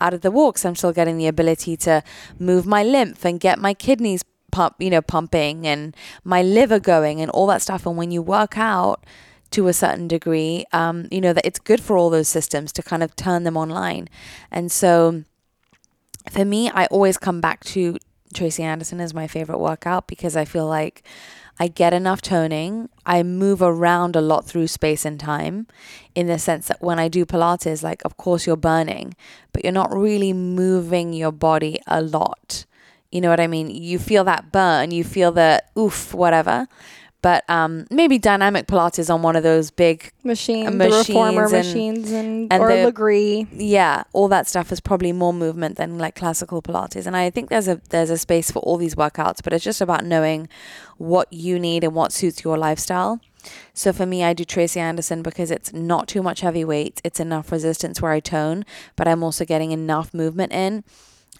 out 0.00 0.14
of 0.14 0.22
the 0.22 0.30
walks. 0.30 0.64
I'm 0.64 0.76
still 0.76 0.92
getting 0.92 1.18
the 1.18 1.26
ability 1.26 1.76
to 1.78 2.02
move 2.38 2.66
my 2.66 2.82
lymph 2.82 3.24
and 3.24 3.38
get 3.38 3.58
my 3.58 3.74
kidneys 3.74 4.24
pump, 4.50 4.76
you 4.78 4.90
know, 4.90 5.02
pumping 5.02 5.66
and 5.66 5.94
my 6.24 6.42
liver 6.42 6.80
going 6.80 7.20
and 7.20 7.30
all 7.30 7.46
that 7.48 7.62
stuff. 7.62 7.86
And 7.86 7.96
when 7.96 8.10
you 8.10 8.22
work 8.22 8.56
out, 8.56 9.04
to 9.50 9.66
a 9.68 9.72
certain 9.72 10.08
degree, 10.08 10.66
um, 10.72 11.08
you 11.10 11.20
know, 11.20 11.32
that 11.32 11.46
it's 11.46 11.58
good 11.58 11.80
for 11.80 11.96
all 11.96 12.10
those 12.10 12.28
systems 12.28 12.72
to 12.72 12.82
kind 12.82 13.02
of 13.02 13.16
turn 13.16 13.44
them 13.44 13.56
online. 13.56 14.08
And 14.50 14.70
so 14.70 15.24
for 16.30 16.44
me, 16.44 16.70
I 16.70 16.86
always 16.86 17.16
come 17.16 17.40
back 17.40 17.64
to 17.64 17.96
Tracy 18.34 18.62
Anderson 18.62 19.00
as 19.00 19.14
my 19.14 19.26
favorite 19.26 19.58
workout 19.58 20.06
because 20.06 20.36
I 20.36 20.44
feel 20.44 20.66
like 20.66 21.02
I 21.58 21.68
get 21.68 21.92
enough 21.92 22.22
toning. 22.22 22.88
I 23.04 23.22
move 23.22 23.60
around 23.62 24.14
a 24.14 24.20
lot 24.20 24.46
through 24.46 24.68
space 24.68 25.04
and 25.04 25.18
time 25.18 25.66
in 26.14 26.26
the 26.26 26.38
sense 26.38 26.68
that 26.68 26.80
when 26.80 26.98
I 26.98 27.08
do 27.08 27.26
Pilates, 27.26 27.82
like, 27.82 28.04
of 28.04 28.16
course, 28.16 28.46
you're 28.46 28.56
burning, 28.56 29.14
but 29.52 29.64
you're 29.64 29.72
not 29.72 29.92
really 29.92 30.32
moving 30.32 31.12
your 31.12 31.32
body 31.32 31.80
a 31.86 32.00
lot. 32.00 32.64
You 33.10 33.20
know 33.20 33.30
what 33.30 33.40
I 33.40 33.46
mean? 33.46 33.70
You 33.70 33.98
feel 33.98 34.24
that 34.24 34.52
burn, 34.52 34.90
you 34.90 35.02
feel 35.02 35.32
the 35.32 35.62
oof, 35.76 36.14
whatever. 36.14 36.68
But 37.20 37.42
um, 37.50 37.86
maybe 37.90 38.16
dynamic 38.16 38.68
Pilates 38.68 39.12
on 39.12 39.22
one 39.22 39.34
of 39.34 39.42
those 39.42 39.72
big, 39.72 40.12
Machine, 40.22 40.78
the 40.78 40.88
reformer 40.88 41.48
machines 41.48 41.52
and- 41.52 41.66
machines 41.66 42.12
and, 42.12 42.52
and 42.52 42.62
or 42.62 42.68
the- 42.68 42.92
Lagree. 42.92 43.48
yeah, 43.52 44.04
all 44.12 44.28
that 44.28 44.46
stuff 44.46 44.70
is 44.70 44.78
probably 44.78 45.12
more 45.12 45.32
movement 45.32 45.76
than 45.78 45.98
like 45.98 46.14
classical 46.14 46.62
Pilates. 46.62 47.06
And 47.06 47.16
I 47.16 47.28
think 47.30 47.48
there's 47.50 47.66
a 47.66 47.80
there's 47.90 48.10
a 48.10 48.18
space 48.18 48.52
for 48.52 48.60
all 48.60 48.76
these 48.76 48.94
workouts, 48.94 49.42
but 49.42 49.52
it's 49.52 49.64
just 49.64 49.80
about 49.80 50.04
knowing 50.04 50.48
what 50.96 51.26
you 51.32 51.58
need 51.58 51.82
and 51.82 51.92
what 51.92 52.12
suits 52.12 52.44
your 52.44 52.56
lifestyle. 52.56 53.20
So 53.74 53.92
for 53.92 54.06
me, 54.06 54.22
I 54.22 54.32
do 54.32 54.44
Tracy 54.44 54.78
Anderson 54.78 55.22
because 55.22 55.50
it's 55.50 55.72
not 55.72 56.06
too 56.06 56.22
much 56.22 56.40
heavy 56.42 56.64
weight. 56.64 57.00
It's 57.02 57.18
enough 57.18 57.50
resistance 57.50 58.00
where 58.00 58.12
I 58.12 58.20
tone, 58.20 58.64
but 58.94 59.08
I'm 59.08 59.24
also 59.24 59.44
getting 59.44 59.72
enough 59.72 60.14
movement 60.14 60.52
in 60.52 60.84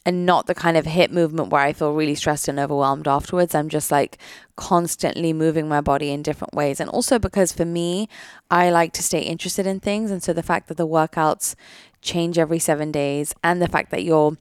and 0.09 0.25
not 0.25 0.47
the 0.47 0.55
kind 0.55 0.79
of 0.79 0.87
hip 0.87 1.11
movement 1.11 1.51
where 1.51 1.61
I 1.61 1.75
feel 1.75 1.93
really 1.93 2.15
stressed 2.15 2.49
and 2.49 2.59
overwhelmed 2.59 3.07
afterwards. 3.07 3.55
I'm 3.55 3.69
just 3.69 3.91
like 3.91 4.17
constantly 4.57 5.35
moving 5.35 5.69
my 5.69 5.83
body 5.83 6.13
in 6.13 6.23
different 6.23 6.55
ways. 6.55 6.81
And 6.81 6.89
also 6.89 7.19
because 7.19 7.53
for 7.53 7.67
me, 7.67 8.09
I 8.51 8.71
like 8.71 8.95
to 8.95 9.03
stay 9.03 9.21
interested 9.21 9.67
in 9.67 9.81
things. 9.81 10.11
And 10.11 10.23
so 10.23 10.33
the 10.33 10.43
fact 10.43 10.69
that 10.69 10.79
the 10.79 10.89
workouts 10.89 11.55
change 12.01 12.39
every 12.39 12.59
seven 12.59 12.91
days 12.91 13.35
and 13.45 13.61
the 13.61 13.69
fact 13.69 13.91
that 13.91 14.03
you're 14.03 14.39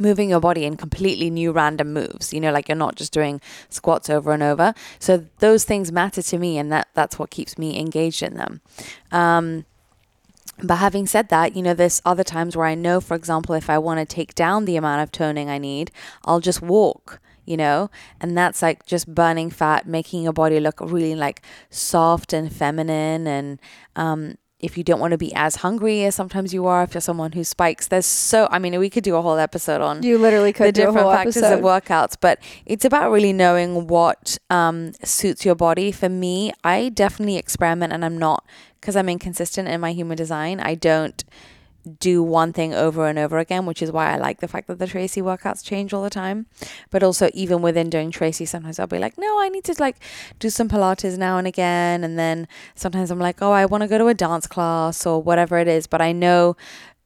moving 0.00 0.30
your 0.30 0.40
body 0.40 0.64
in 0.64 0.78
completely 0.78 1.28
new 1.28 1.50
random 1.50 1.92
moves 1.92 2.32
you 2.32 2.40
know 2.40 2.52
like 2.52 2.68
you're 2.68 2.76
not 2.76 2.94
just 2.94 3.12
doing 3.12 3.40
squats 3.68 4.08
over 4.08 4.32
and 4.32 4.44
over 4.44 4.72
so 5.00 5.26
those 5.40 5.64
things 5.64 5.90
matter 5.90 6.22
to 6.22 6.38
me 6.38 6.56
and 6.56 6.70
that 6.70 6.86
that's 6.94 7.18
what 7.18 7.30
keeps 7.30 7.58
me 7.58 7.80
engaged 7.80 8.22
in 8.22 8.34
them 8.34 8.60
um 9.10 9.64
but 10.62 10.76
having 10.76 11.06
said 11.06 11.28
that, 11.28 11.54
you 11.54 11.62
know, 11.62 11.74
there's 11.74 12.02
other 12.04 12.24
times 12.24 12.56
where 12.56 12.66
I 12.66 12.74
know, 12.74 13.00
for 13.00 13.14
example, 13.14 13.54
if 13.54 13.70
I 13.70 13.78
want 13.78 14.00
to 14.00 14.06
take 14.06 14.34
down 14.34 14.64
the 14.64 14.76
amount 14.76 15.02
of 15.02 15.12
toning 15.12 15.48
I 15.48 15.58
need, 15.58 15.90
I'll 16.24 16.40
just 16.40 16.62
walk, 16.62 17.20
you 17.44 17.56
know, 17.56 17.90
and 18.20 18.36
that's 18.36 18.60
like 18.62 18.84
just 18.84 19.14
burning 19.14 19.50
fat, 19.50 19.86
making 19.86 20.22
your 20.22 20.32
body 20.32 20.58
look 20.58 20.80
really 20.80 21.14
like 21.14 21.42
soft 21.70 22.32
and 22.32 22.52
feminine. 22.52 23.26
And 23.26 23.60
um, 23.94 24.36
if 24.60 24.76
you 24.76 24.82
don't 24.82 24.98
want 24.98 25.12
to 25.12 25.18
be 25.18 25.32
as 25.34 25.56
hungry 25.56 26.04
as 26.04 26.14
sometimes 26.16 26.52
you 26.52 26.66
are, 26.66 26.82
if 26.82 26.94
you're 26.94 27.00
someone 27.00 27.32
who 27.32 27.44
spikes, 27.44 27.88
there's 27.88 28.06
so, 28.06 28.48
I 28.50 28.58
mean, 28.58 28.78
we 28.78 28.90
could 28.90 29.04
do 29.04 29.14
a 29.14 29.22
whole 29.22 29.38
episode 29.38 29.80
on 29.80 30.02
You 30.02 30.18
literally 30.18 30.52
could 30.52 30.68
the 30.68 30.72
do 30.72 30.82
a 30.82 30.86
different 30.86 31.04
whole 31.04 31.12
factors 31.12 31.36
episode. 31.36 31.58
of 31.58 31.64
workouts, 31.64 32.16
but 32.20 32.40
it's 32.66 32.84
about 32.84 33.12
really 33.12 33.32
knowing 33.32 33.86
what 33.86 34.36
um, 34.50 34.94
suits 35.04 35.44
your 35.44 35.54
body. 35.54 35.92
For 35.92 36.08
me, 36.08 36.52
I 36.64 36.88
definitely 36.88 37.36
experiment 37.36 37.92
and 37.92 38.04
I'm 38.04 38.18
not, 38.18 38.44
because 38.80 38.96
I'm 38.96 39.08
inconsistent 39.08 39.68
in 39.68 39.80
my 39.80 39.92
human 39.92 40.16
design, 40.16 40.58
I 40.58 40.74
don't 40.74 41.22
do 41.88 42.22
one 42.22 42.52
thing 42.52 42.74
over 42.74 43.06
and 43.06 43.18
over 43.18 43.38
again, 43.38 43.66
which 43.66 43.82
is 43.82 43.90
why 43.90 44.12
I 44.12 44.16
like 44.16 44.40
the 44.40 44.48
fact 44.48 44.68
that 44.68 44.78
the 44.78 44.86
Tracy 44.86 45.20
workouts 45.20 45.64
change 45.64 45.92
all 45.92 46.02
the 46.02 46.10
time. 46.10 46.46
But 46.90 47.02
also, 47.02 47.30
even 47.34 47.62
within 47.62 47.90
doing 47.90 48.10
Tracy, 48.10 48.44
sometimes 48.44 48.78
I'll 48.78 48.86
be 48.86 48.98
like, 48.98 49.18
no, 49.18 49.40
I 49.40 49.48
need 49.48 49.64
to 49.64 49.74
like 49.78 49.96
do 50.38 50.50
some 50.50 50.68
Pilates 50.68 51.18
now 51.18 51.38
and 51.38 51.46
again. 51.46 52.04
And 52.04 52.18
then 52.18 52.48
sometimes 52.74 53.10
I'm 53.10 53.18
like, 53.18 53.42
oh, 53.42 53.52
I 53.52 53.66
want 53.66 53.82
to 53.82 53.88
go 53.88 53.98
to 53.98 54.08
a 54.08 54.14
dance 54.14 54.46
class 54.46 55.06
or 55.06 55.22
whatever 55.22 55.58
it 55.58 55.68
is. 55.68 55.86
But 55.86 56.00
I 56.00 56.12
know 56.12 56.56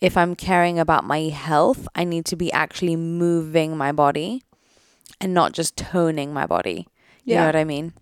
if 0.00 0.16
I'm 0.16 0.34
caring 0.34 0.78
about 0.78 1.04
my 1.04 1.20
health, 1.28 1.86
I 1.94 2.04
need 2.04 2.24
to 2.26 2.36
be 2.36 2.52
actually 2.52 2.96
moving 2.96 3.76
my 3.76 3.92
body 3.92 4.42
and 5.20 5.32
not 5.32 5.52
just 5.52 5.76
toning 5.76 6.32
my 6.32 6.46
body. 6.46 6.88
You 7.24 7.36
know 7.36 7.46
what 7.46 7.56
I 7.56 7.64
mean? 7.64 7.92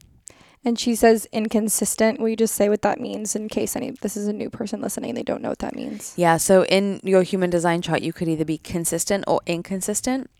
And 0.65 0.79
she 0.79 0.95
says 0.95 1.27
inconsistent. 1.33 2.21
Will 2.21 2.29
you 2.29 2.37
just 2.37 2.55
say 2.55 2.69
what 2.69 2.83
that 2.83 3.01
means 3.01 3.35
in 3.35 3.49
case 3.49 3.77
any 3.77 3.93
this 3.93 4.17
is 4.17 4.27
a 4.27 4.33
new 4.33 4.51
person 4.51 4.81
listening, 4.81 5.15
they 5.15 5.23
don't 5.23 5.41
know 5.41 5.49
what 5.49 5.61
that 5.61 5.75
means. 5.75 6.13
Yeah, 6.17 6.37
so 6.37 6.65
in 6.67 7.01
your 7.03 7.23
human 7.23 7.49
design 7.49 7.81
chart, 7.81 8.03
you 8.03 8.13
could 8.13 8.29
either 8.29 8.45
be 8.45 8.59
consistent 8.59 9.25
or 9.27 9.41
inconsistent. 9.47 10.31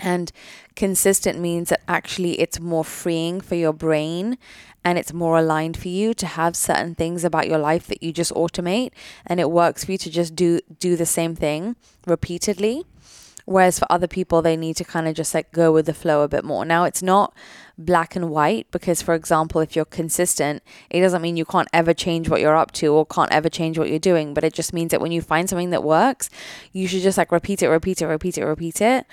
And 0.00 0.30
consistent 0.76 1.40
means 1.40 1.70
that 1.70 1.80
actually 1.88 2.40
it's 2.40 2.60
more 2.60 2.84
freeing 2.84 3.40
for 3.40 3.54
your 3.54 3.72
brain 3.72 4.38
and 4.84 4.96
it's 4.98 5.12
more 5.12 5.38
aligned 5.38 5.76
for 5.76 5.88
you 5.88 6.14
to 6.14 6.26
have 6.26 6.54
certain 6.54 6.94
things 6.94 7.24
about 7.24 7.48
your 7.48 7.58
life 7.58 7.88
that 7.88 8.02
you 8.02 8.12
just 8.12 8.32
automate 8.32 8.92
and 9.26 9.40
it 9.40 9.50
works 9.50 9.84
for 9.84 9.92
you 9.92 9.98
to 9.98 10.10
just 10.10 10.36
do 10.36 10.60
do 10.78 10.94
the 10.94 11.06
same 11.06 11.34
thing 11.34 11.74
repeatedly. 12.06 12.84
Whereas 13.44 13.78
for 13.78 13.86
other 13.90 14.06
people, 14.06 14.42
they 14.42 14.58
need 14.58 14.76
to 14.76 14.84
kind 14.84 15.08
of 15.08 15.14
just 15.14 15.32
like 15.32 15.52
go 15.52 15.72
with 15.72 15.86
the 15.86 15.94
flow 15.94 16.22
a 16.22 16.28
bit 16.28 16.44
more. 16.44 16.66
Now, 16.66 16.84
it's 16.84 17.02
not 17.02 17.34
black 17.78 18.16
and 18.16 18.28
white 18.28 18.66
because, 18.72 19.00
for 19.00 19.14
example, 19.14 19.60
if 19.60 19.76
you're 19.76 19.84
consistent, 19.84 20.62
it 20.90 21.00
doesn't 21.00 21.22
mean 21.22 21.36
you 21.36 21.44
can't 21.44 21.68
ever 21.72 21.94
change 21.94 22.28
what 22.28 22.40
you're 22.40 22.56
up 22.56 22.72
to 22.72 22.92
or 22.92 23.06
can't 23.06 23.32
ever 23.32 23.48
change 23.48 23.78
what 23.78 23.88
you're 23.88 23.98
doing. 24.00 24.34
But 24.34 24.44
it 24.44 24.52
just 24.52 24.72
means 24.72 24.90
that 24.90 25.00
when 25.00 25.12
you 25.12 25.22
find 25.22 25.48
something 25.48 25.70
that 25.70 25.84
works, 25.84 26.28
you 26.72 26.88
should 26.88 27.02
just 27.02 27.16
like 27.16 27.30
repeat 27.32 27.62
it, 27.62 27.68
repeat 27.68 28.02
it, 28.02 28.06
repeat 28.06 28.36
it, 28.36 28.44
repeat 28.44 28.80
it. 28.80 29.06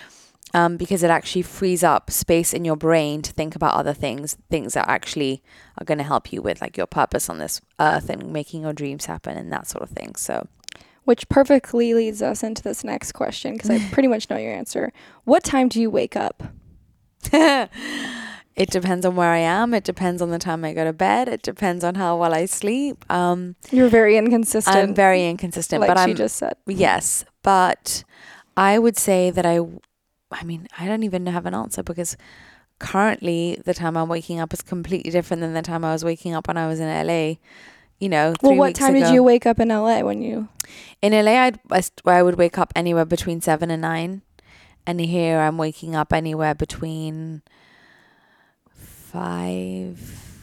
Um, 0.54 0.78
because 0.78 1.04
it 1.04 1.10
actually 1.10 1.42
frees 1.42 1.84
up 1.84 2.10
space 2.10 2.54
in 2.54 2.64
your 2.64 2.78
brain 2.78 3.22
to 3.24 3.34
think 3.34 3.56
about 3.56 3.74
other 3.74 3.94
things, 3.94 4.38
things 4.50 4.74
that 4.74 4.88
actually 4.88 5.44
are 5.78 5.84
going 5.84 5.98
to 5.98 6.04
help 6.04 6.32
you 6.32 6.42
with 6.42 6.62
like 6.62 6.78
your 6.78 6.86
purpose 6.86 7.30
on 7.30 7.40
this 7.40 7.60
earth 7.80 8.10
and 8.10 8.32
making 8.32 8.62
your 8.62 8.72
dreams 8.72 9.06
happen 9.06 9.38
and 9.38 9.52
that 9.52 9.68
sort 9.68 9.84
of 9.84 9.90
thing. 9.90 10.16
So, 10.16 10.48
Which 11.04 11.28
perfectly 11.28 11.94
leads 11.94 12.22
us 12.22 12.42
into 12.42 12.64
this 12.64 12.86
next 12.86 13.12
question 13.12 13.54
because 13.54 13.70
I 13.70 13.80
pretty 13.92 14.08
much 14.08 14.30
know 14.30 14.38
your 14.38 14.54
answer. 14.54 14.94
What 15.26 15.44
time 15.44 15.68
do 15.68 15.82
you 15.82 15.90
wake 15.90 16.16
up? 16.16 16.42
it 18.56 18.70
depends 18.70 19.06
on 19.06 19.16
where 19.16 19.32
I 19.32 19.40
am. 19.40 19.74
It 19.74 19.84
depends 19.84 20.22
on 20.22 20.30
the 20.30 20.40
time 20.40 20.64
I 20.64 20.74
go 20.74 20.86
to 20.86 20.94
bed. 20.94 21.28
It 21.28 21.42
depends 21.42 21.84
on 21.84 21.96
how 21.96 22.18
well 22.18 22.34
I 22.34 22.46
sleep. 22.46 23.04
Um, 23.12 23.56
You're 23.70 23.90
very 23.90 24.18
inconsistent. 24.18 24.76
I'm 24.76 24.94
very 24.94 25.28
inconsistent, 25.28 25.82
like 25.82 25.90
but 25.90 25.98
she 25.98 26.12
I'm 26.12 26.16
just 26.16 26.38
said. 26.38 26.56
yes, 26.66 27.26
but 27.44 28.04
I 28.56 28.80
would 28.80 28.98
say 28.98 29.30
that 29.30 29.46
I, 29.46 29.60
I 30.32 30.44
mean, 30.44 30.68
I 30.80 30.88
don't 30.88 31.04
even 31.04 31.26
have 31.28 31.46
an 31.46 31.54
answer 31.54 31.84
because 31.84 32.16
currently 32.80 33.60
the 33.66 33.74
time 33.74 33.98
I'm 33.98 34.08
waking 34.08 34.40
up 34.40 34.54
is 34.54 34.62
completely 34.62 35.12
different 35.12 35.42
than 35.42 35.54
the 35.54 35.62
time 35.62 35.84
I 35.84 35.92
was 35.92 36.06
waking 36.06 36.34
up 36.34 36.48
when 36.48 36.58
I 36.58 36.68
was 36.68 36.80
in 36.80 36.88
LA. 36.88 37.36
You 38.00 38.10
know, 38.10 38.34
Well, 38.42 38.56
what 38.56 38.76
time 38.76 38.94
did 38.94 39.14
you 39.14 39.24
wake 39.24 39.46
up 39.46 39.60
in 39.60 39.70
LA 39.70 40.02
when 40.02 40.22
you? 40.22 40.48
In 41.02 41.14
LA, 41.14 41.32
I'd, 41.32 41.60
I 42.06 42.24
would 42.24 42.36
wake 42.38 42.58
up 42.58 42.72
anywhere 42.76 43.06
between 43.06 43.40
seven 43.42 43.72
and 43.72 43.82
nine, 43.82 44.22
and 44.86 45.00
here 45.00 45.40
I'm 45.40 45.58
waking 45.58 45.96
up 45.96 46.12
anywhere 46.12 46.54
between 46.54 47.42
five 49.16 49.98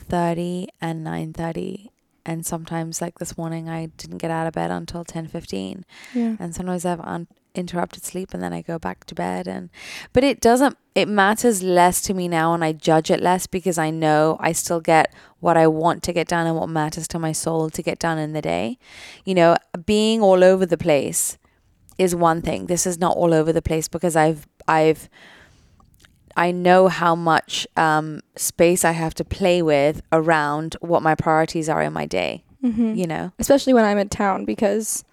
thirty 0.08 0.68
and 0.80 1.04
nine 1.04 1.32
thirty. 1.32 1.90
And 2.24 2.46
sometimes, 2.46 3.00
like 3.02 3.18
this 3.18 3.36
morning, 3.36 3.68
I 3.68 3.86
didn't 3.96 4.18
get 4.18 4.30
out 4.30 4.46
of 4.46 4.52
bed 4.54 4.70
until 4.70 5.04
ten 5.04 5.26
fifteen, 5.26 5.84
Yeah. 6.14 6.36
and 6.38 6.54
sometimes 6.54 6.84
I 6.84 6.90
have 6.90 7.00
uninterrupted 7.00 8.04
sleep, 8.04 8.32
and 8.32 8.40
then 8.40 8.52
I 8.52 8.62
go 8.62 8.78
back 8.78 9.04
to 9.06 9.14
bed. 9.14 9.48
And 9.48 9.70
but 10.12 10.22
it 10.22 10.40
doesn't. 10.40 10.76
It 10.94 11.08
matters 11.08 11.62
less 11.64 12.00
to 12.02 12.14
me 12.14 12.28
now, 12.28 12.54
and 12.54 12.64
I 12.64 12.72
judge 12.72 13.10
it 13.10 13.20
less 13.20 13.48
because 13.48 13.76
I 13.76 13.90
know 13.90 14.36
I 14.38 14.52
still 14.52 14.80
get 14.80 15.12
what 15.40 15.56
I 15.56 15.66
want 15.66 16.04
to 16.04 16.12
get 16.12 16.28
done 16.28 16.46
and 16.46 16.56
what 16.56 16.68
matters 16.68 17.08
to 17.08 17.18
my 17.18 17.32
soul 17.32 17.68
to 17.70 17.82
get 17.82 17.98
done 17.98 18.18
in 18.18 18.32
the 18.34 18.42
day. 18.42 18.78
You 19.24 19.34
know, 19.34 19.56
being 19.84 20.22
all 20.22 20.44
over 20.44 20.64
the 20.64 20.78
place 20.78 21.38
is 21.98 22.14
one 22.14 22.40
thing. 22.40 22.66
This 22.66 22.86
is 22.86 22.98
not 22.98 23.16
all 23.16 23.34
over 23.34 23.52
the 23.52 23.62
place 23.62 23.88
because 23.88 24.14
I've 24.14 24.46
I've 24.68 25.08
I 26.36 26.50
know 26.52 26.88
how 26.88 27.14
much 27.14 27.66
um, 27.76 28.20
space 28.36 28.84
I 28.84 28.92
have 28.92 29.14
to 29.14 29.24
play 29.24 29.62
with 29.62 30.02
around 30.12 30.76
what 30.80 31.02
my 31.02 31.14
priorities 31.14 31.68
are 31.68 31.82
in 31.82 31.92
my 31.92 32.06
day. 32.06 32.44
Mm-hmm. 32.62 32.94
You 32.94 33.06
know, 33.06 33.32
Especially 33.38 33.74
when 33.74 33.84
I'm 33.84 33.98
in 33.98 34.08
town 34.08 34.44
because 34.44 35.04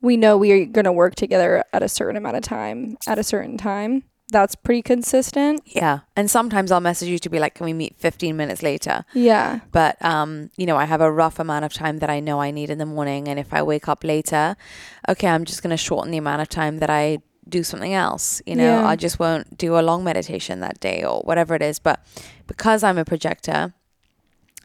we 0.00 0.16
know 0.16 0.36
we 0.36 0.50
are 0.52 0.64
going 0.64 0.86
to 0.86 0.92
work 0.92 1.14
together 1.14 1.62
at 1.72 1.82
a 1.82 1.88
certain 1.88 2.16
amount 2.16 2.36
of 2.36 2.42
time 2.42 2.96
at 3.06 3.18
a 3.18 3.22
certain 3.22 3.56
time. 3.56 4.04
That's 4.32 4.54
pretty 4.54 4.82
consistent. 4.82 5.60
yeah. 5.66 6.00
And 6.14 6.30
sometimes 6.30 6.70
I'll 6.70 6.80
message 6.80 7.08
you 7.08 7.18
to 7.18 7.28
be 7.28 7.40
like, 7.40 7.54
"Can 7.56 7.64
we 7.66 7.72
meet 7.72 7.96
15 7.98 8.36
minutes 8.36 8.62
later?" 8.62 9.04
Yeah. 9.12 9.60
But 9.72 9.96
um, 10.04 10.50
you 10.56 10.66
know, 10.66 10.76
I 10.76 10.84
have 10.84 11.00
a 11.00 11.10
rough 11.10 11.38
amount 11.40 11.64
of 11.64 11.72
time 11.72 11.98
that 11.98 12.10
I 12.10 12.20
know 12.20 12.40
I 12.40 12.52
need 12.52 12.70
in 12.70 12.78
the 12.78 12.86
morning, 12.86 13.28
and 13.28 13.38
if 13.40 13.52
I 13.52 13.62
wake 13.62 13.88
up 13.88 14.04
later, 14.04 14.56
okay, 15.08 15.26
I'm 15.28 15.44
just 15.44 15.62
gonna 15.62 15.76
shorten 15.76 16.12
the 16.12 16.18
amount 16.18 16.42
of 16.42 16.48
time 16.48 16.78
that 16.78 16.90
I 16.90 17.18
do 17.50 17.62
something 17.62 17.92
else. 17.94 18.40
You 18.46 18.56
know, 18.56 18.64
Yeah. 18.80 18.86
I 18.86 18.96
just 18.96 19.18
won't 19.18 19.58
do 19.58 19.78
a 19.78 19.82
long 19.82 20.04
meditation 20.04 20.60
that 20.60 20.80
day 20.80 21.02
or 21.04 21.20
whatever 21.22 21.54
it 21.54 21.62
is. 21.62 21.78
But 21.78 22.00
because 22.46 22.82
I'm 22.82 22.98
a 22.98 23.04
projector. 23.04 23.74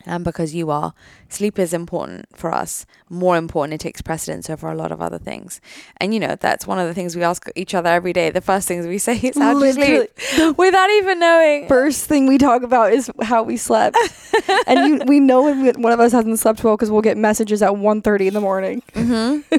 And 0.06 0.24
because 0.24 0.54
you 0.54 0.70
are, 0.70 0.94
sleep 1.30 1.58
is 1.58 1.74
important 1.74 2.26
for 2.36 2.54
us. 2.54 2.86
More 3.10 3.38
important, 3.38 3.74
it 3.74 3.80
takes 3.84 4.02
precedence 4.02 4.50
over 4.50 4.70
a 4.70 4.76
lot 4.76 4.92
of 4.92 5.02
other 5.02 5.18
things. 5.18 5.60
And 5.98 6.14
you 6.14 6.20
know, 6.20 6.36
that's 6.40 6.68
one 6.68 6.80
of 6.80 6.88
the 6.88 6.94
things 6.94 7.16
we 7.16 7.24
ask 7.24 7.50
each 7.56 7.74
other 7.74 7.90
every 7.90 8.14
day. 8.14 8.30
The 8.30 8.42
first 8.42 8.68
things 8.68 8.86
we 8.86 8.98
say 9.08 9.18
is 9.18 9.38
how 9.38 9.58
do 9.60 9.66
you 9.66 9.74
sleep? 9.74 10.58
Without 10.58 10.90
even 10.92 11.20
knowing. 11.20 11.68
First 11.68 12.06
thing 12.06 12.28
we 12.28 12.38
talk 12.38 12.64
about 12.64 12.94
is 12.94 13.10
how 13.22 13.44
we 13.44 13.58
slept, 13.58 13.98
and 14.68 14.88
you, 14.88 15.02
we 15.08 15.20
know 15.20 15.44
when 15.44 15.62
we, 15.64 15.72
one 15.72 15.92
of 15.92 16.00
us 16.00 16.12
hasn't 16.12 16.40
slept 16.40 16.64
well 16.64 16.76
because 16.76 16.92
we'll 16.92 17.02
get 17.02 17.18
messages 17.18 17.62
at 17.62 17.72
1.30 17.72 18.28
in 18.28 18.34
the 18.34 18.42
morning. 18.42 18.82
Mm-hmm. 18.94 19.56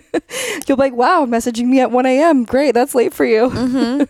You'll 0.67 0.77
be 0.77 0.83
like, 0.83 0.95
"Wow, 0.95 1.27
messaging 1.27 1.67
me 1.67 1.81
at 1.81 1.91
one 1.91 2.07
a.m. 2.07 2.45
Great, 2.45 2.73
that's 2.73 2.95
late 2.95 3.13
for 3.13 3.25
you." 3.25 3.51
hmm 3.51 4.05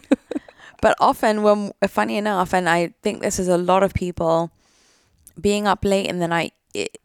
but 0.81 0.97
often, 1.01 1.43
when 1.43 1.73
funny 1.89 2.17
enough, 2.17 2.55
and 2.55 2.69
I 2.69 2.95
think 3.03 3.21
this 3.21 3.39
is 3.39 3.49
a 3.49 3.59
lot 3.59 3.83
of 3.83 3.95
people 3.95 4.51
being 5.41 5.67
up 5.67 5.85
late 5.85 6.07
in 6.07 6.19
the 6.19 6.29
night. 6.29 6.53
It 6.75 6.99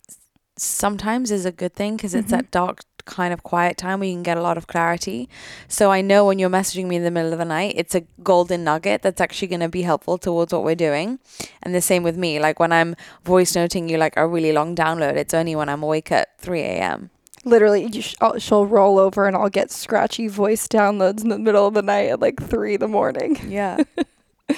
sometimes 0.57 1.31
is 1.31 1.45
a 1.45 1.51
good 1.51 1.73
thing 1.73 1.95
because 1.95 2.13
it's 2.13 2.27
Mhm. 2.27 2.37
that 2.37 2.51
dark 2.51 2.81
kind 3.05 3.33
of 3.33 3.41
quiet 3.41 3.77
time 3.77 3.99
where 3.99 4.07
you 4.07 4.13
can 4.13 4.21
get 4.21 4.37
a 4.37 4.41
lot 4.43 4.57
of 4.57 4.67
clarity. 4.67 5.27
So 5.67 5.91
I 5.91 6.01
know 6.01 6.23
when 6.25 6.37
you're 6.37 6.51
messaging 6.51 6.85
me 6.85 6.97
in 6.97 7.03
the 7.03 7.09
middle 7.09 7.33
of 7.33 7.39
the 7.39 7.45
night, 7.45 7.73
it's 7.75 7.95
a 7.95 8.01
golden 8.21 8.63
nugget 8.63 9.01
that's 9.01 9.19
actually 9.19 9.47
going 9.47 9.61
to 9.61 9.69
be 9.69 9.81
helpful 9.81 10.19
towards 10.19 10.53
what 10.53 10.63
we're 10.63 10.75
doing. 10.75 11.17
And 11.63 11.73
the 11.73 11.81
same 11.81 12.03
with 12.03 12.15
me. 12.15 12.39
Like 12.39 12.59
when 12.59 12.71
I'm 12.71 12.95
voice 13.25 13.55
noting 13.55 13.89
you 13.89 13.97
like 13.97 14.13
a 14.17 14.27
really 14.27 14.51
long 14.53 14.75
download, 14.75 15.15
it's 15.15 15.33
only 15.33 15.55
when 15.55 15.67
I'm 15.67 15.81
awake 15.81 16.11
at 16.11 16.37
3 16.39 16.61
a.m. 16.61 17.09
Literally, 17.43 17.87
you 17.91 18.03
sh- 18.03 18.15
I'll, 18.21 18.37
she'll 18.37 18.67
roll 18.67 18.99
over 18.99 19.25
and 19.25 19.35
I'll 19.35 19.49
get 19.49 19.71
scratchy 19.71 20.27
voice 20.27 20.67
downloads 20.67 21.23
in 21.23 21.29
the 21.29 21.39
middle 21.39 21.65
of 21.65 21.73
the 21.73 21.81
night 21.81 22.09
at 22.09 22.19
like 22.19 22.39
three 22.39 22.75
in 22.75 22.79
the 22.81 22.87
morning. 22.87 23.35
Yeah. 23.47 23.79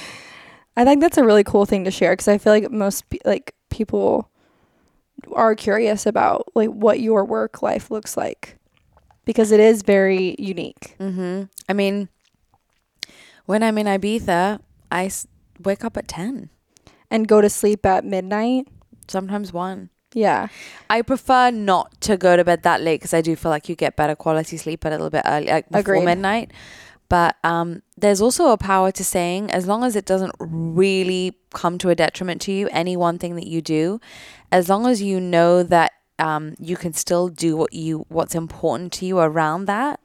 I 0.75 0.83
think 0.85 1.01
that's 1.01 1.17
a 1.17 1.23
really 1.23 1.43
cool 1.43 1.65
thing 1.65 1.85
to 1.85 1.91
share 1.91 2.11
because 2.13 2.27
I 2.27 2.37
feel 2.39 2.51
like 2.51 2.69
most 2.71 3.05
like 3.25 3.53
people 3.73 4.29
are 5.33 5.55
curious 5.55 6.05
about 6.05 6.45
like 6.53 6.69
what 6.69 6.99
your 6.99 7.25
work 7.25 7.61
life 7.61 7.89
looks 7.89 8.15
like 8.15 8.57
because 9.25 9.51
it 9.51 9.59
is 9.59 9.81
very 9.81 10.35
unique. 10.37 10.95
mm-hmm. 10.99 11.43
I 11.67 11.73
mean, 11.73 12.09
when 13.45 13.63
I'm 13.63 13.77
in 13.77 13.87
Ibiza, 13.87 14.59
I 14.91 15.05
s- 15.05 15.27
wake 15.63 15.83
up 15.83 15.97
at 15.97 16.07
10, 16.07 16.49
And 17.11 17.27
go 17.27 17.41
to 17.41 17.49
sleep 17.49 17.85
at 17.85 18.05
midnight. 18.05 18.67
sometimes 19.07 19.51
1. 19.53 19.89
Yeah. 20.13 20.47
I 20.89 21.01
prefer 21.01 21.51
not 21.51 21.99
to 22.01 22.17
go 22.17 22.37
to 22.37 22.43
bed 22.43 22.63
that 22.63 22.81
late 22.81 22.99
because 23.01 23.13
I 23.13 23.21
do 23.21 23.35
feel 23.35 23.49
like 23.51 23.67
you 23.69 23.75
get 23.75 23.95
better 23.95 24.15
quality 24.15 24.57
sleep 24.57 24.85
a 24.85 24.89
little 24.89 25.09
bit 25.09 25.23
early, 25.25 25.47
like 25.47 25.65
before 25.69 25.79
Agreed. 25.79 26.05
midnight. 26.05 26.51
But 27.13 27.35
um, 27.43 27.83
there's 27.95 28.21
also 28.21 28.49
a 28.49 28.57
power 28.57 28.91
to 28.91 29.03
saying, 29.03 29.51
as 29.51 29.67
long 29.67 29.83
as 29.83 29.95
it 29.95 30.03
doesn't 30.03 30.33
really 30.39 31.37
come 31.53 31.77
to 31.77 31.89
a 31.89 31.95
detriment 31.95 32.41
to 32.41 32.51
you, 32.51 32.67
any 32.71 32.97
one 32.97 33.19
thing 33.19 33.35
that 33.35 33.45
you 33.45 33.61
do, 33.61 34.01
as 34.51 34.67
long 34.67 34.87
as 34.87 34.99
you 34.99 35.19
know 35.19 35.61
that 35.61 35.91
um, 36.17 36.55
you 36.57 36.75
can 36.75 36.93
still 36.93 37.27
do 37.27 37.55
what 37.55 37.71
you 37.71 38.07
what's 38.09 38.33
important 38.33 38.91
to 38.93 39.05
you 39.05 39.19
around 39.19 39.65
that, 39.65 39.99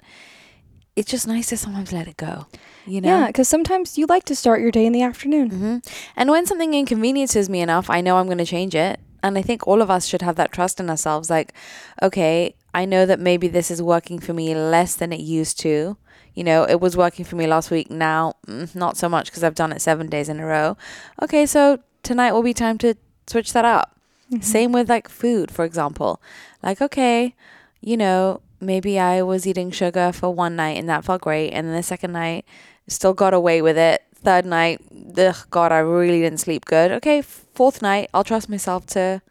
it's 0.97 1.11
just 1.11 1.27
nice 1.27 1.49
to 1.49 1.57
sometimes 1.57 1.95
let 1.95 2.09
it 2.09 2.19
go. 2.19 2.45
You 2.85 3.01
know. 3.01 3.09
Yeah, 3.09 3.27
because 3.29 3.49
sometimes 3.49 3.97
you 3.97 4.05
like 4.05 4.25
to 4.25 4.37
start 4.37 4.61
your 4.61 4.71
day 4.71 4.85
in 4.85 4.93
the 4.93 5.01
afternoon. 5.01 5.49
hmm 5.49 5.77
And 6.15 6.29
when 6.29 6.45
something 6.45 6.75
inconveniences 6.75 7.49
me 7.49 7.63
enough, 7.63 7.89
I 7.89 8.03
know 8.03 8.19
I'm 8.19 8.27
going 8.27 8.37
to 8.37 8.45
change 8.45 8.75
it. 8.75 9.01
And 9.23 9.39
I 9.39 9.43
think 9.43 9.67
all 9.67 9.81
of 9.81 9.91
us 9.91 10.05
should 10.05 10.21
have 10.21 10.37
that 10.37 10.53
trust 10.53 10.79
in 10.79 10.91
ourselves. 10.91 11.31
Like, 11.31 11.55
okay, 12.03 12.55
I 12.75 12.85
know 12.85 13.07
that 13.07 13.19
maybe 13.19 13.49
this 13.49 13.71
is 13.71 13.81
working 13.81 14.19
for 14.19 14.35
me 14.35 14.55
less 14.55 14.95
than 14.95 15.11
it 15.11 15.21
used 15.21 15.59
to. 15.61 15.97
You 16.39 16.45
know, 16.45 16.63
it 16.63 16.81
was 16.81 16.97
working 16.97 17.25
for 17.25 17.35
me 17.35 17.49
last 17.49 17.69
week. 17.69 17.91
Now, 17.91 18.35
mm, 18.47 18.73
not 18.77 18.97
so 18.97 19.09
much 19.09 19.27
because 19.27 19.43
I've 19.43 19.57
done 19.57 19.73
it 19.73 19.83
seven 19.83 20.07
days 20.07 20.29
in 20.29 20.39
a 20.39 20.47
row. 20.47 20.77
Okay, 21.21 21.47
so 21.47 21.81
tonight 22.05 22.31
will 22.31 22.45
be 22.45 22.55
time 22.55 22.79
to 22.79 22.95
switch 23.27 23.53
that 23.55 23.65
up. 23.65 23.99
Mhm. 24.31 24.45
Same 24.45 24.71
with 24.71 24.89
like 24.89 25.09
food, 25.09 25.51
for 25.51 25.65
example. 25.65 26.23
Like, 26.63 26.81
okay, 26.81 27.35
you 27.81 27.97
know, 27.97 28.41
maybe 28.61 29.01
I 29.01 29.21
was 29.21 29.49
eating 29.49 29.73
sugar 29.73 30.13
for 30.13 30.33
one 30.33 30.55
night 30.55 30.79
and 30.79 30.89
that 30.89 31.05
felt 31.05 31.23
great. 31.23 31.51
And 31.51 31.67
then 31.67 31.75
the 31.75 31.83
second 31.83 32.13
night, 32.13 32.45
still 32.87 33.15
got 33.15 33.35
away 33.35 33.61
with 33.61 33.77
it. 33.77 34.05
Third 34.15 34.47
night, 34.47 34.81
ugh, 35.19 35.37
God, 35.51 35.73
I 35.73 35.79
really 35.81 36.21
didn't 36.21 36.39
sleep 36.39 36.67
good. 36.67 36.93
Okay, 36.93 37.21
fourth 37.21 37.83
night, 37.83 38.11
I'll 38.15 38.23
trust 38.23 38.49
myself 38.49 38.87
to, 38.95 39.23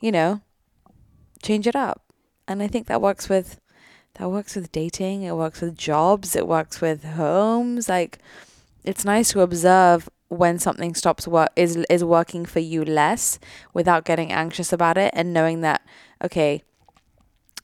you 0.00 0.12
know, 0.12 0.40
change 1.42 1.66
it 1.66 1.76
up. 1.76 2.00
And 2.48 2.62
I 2.62 2.68
think 2.68 2.86
that 2.86 3.02
works 3.02 3.28
with 3.28 3.60
that 4.18 4.30
works 4.30 4.56
with 4.56 4.72
dating, 4.72 5.22
it 5.22 5.34
works 5.36 5.60
with 5.60 5.76
jobs, 5.76 6.34
it 6.34 6.46
works 6.46 6.80
with 6.80 7.04
homes. 7.04 7.88
Like 7.88 8.18
it's 8.84 9.04
nice 9.04 9.32
to 9.32 9.40
observe 9.40 10.08
when 10.28 10.58
something 10.58 10.94
stops 10.94 11.28
work 11.28 11.50
is 11.56 11.76
is 11.88 12.02
working 12.02 12.44
for 12.44 12.60
you 12.60 12.84
less 12.84 13.38
without 13.72 14.04
getting 14.04 14.32
anxious 14.32 14.72
about 14.72 14.98
it 14.98 15.10
and 15.14 15.32
knowing 15.32 15.60
that 15.60 15.82
okay, 16.24 16.62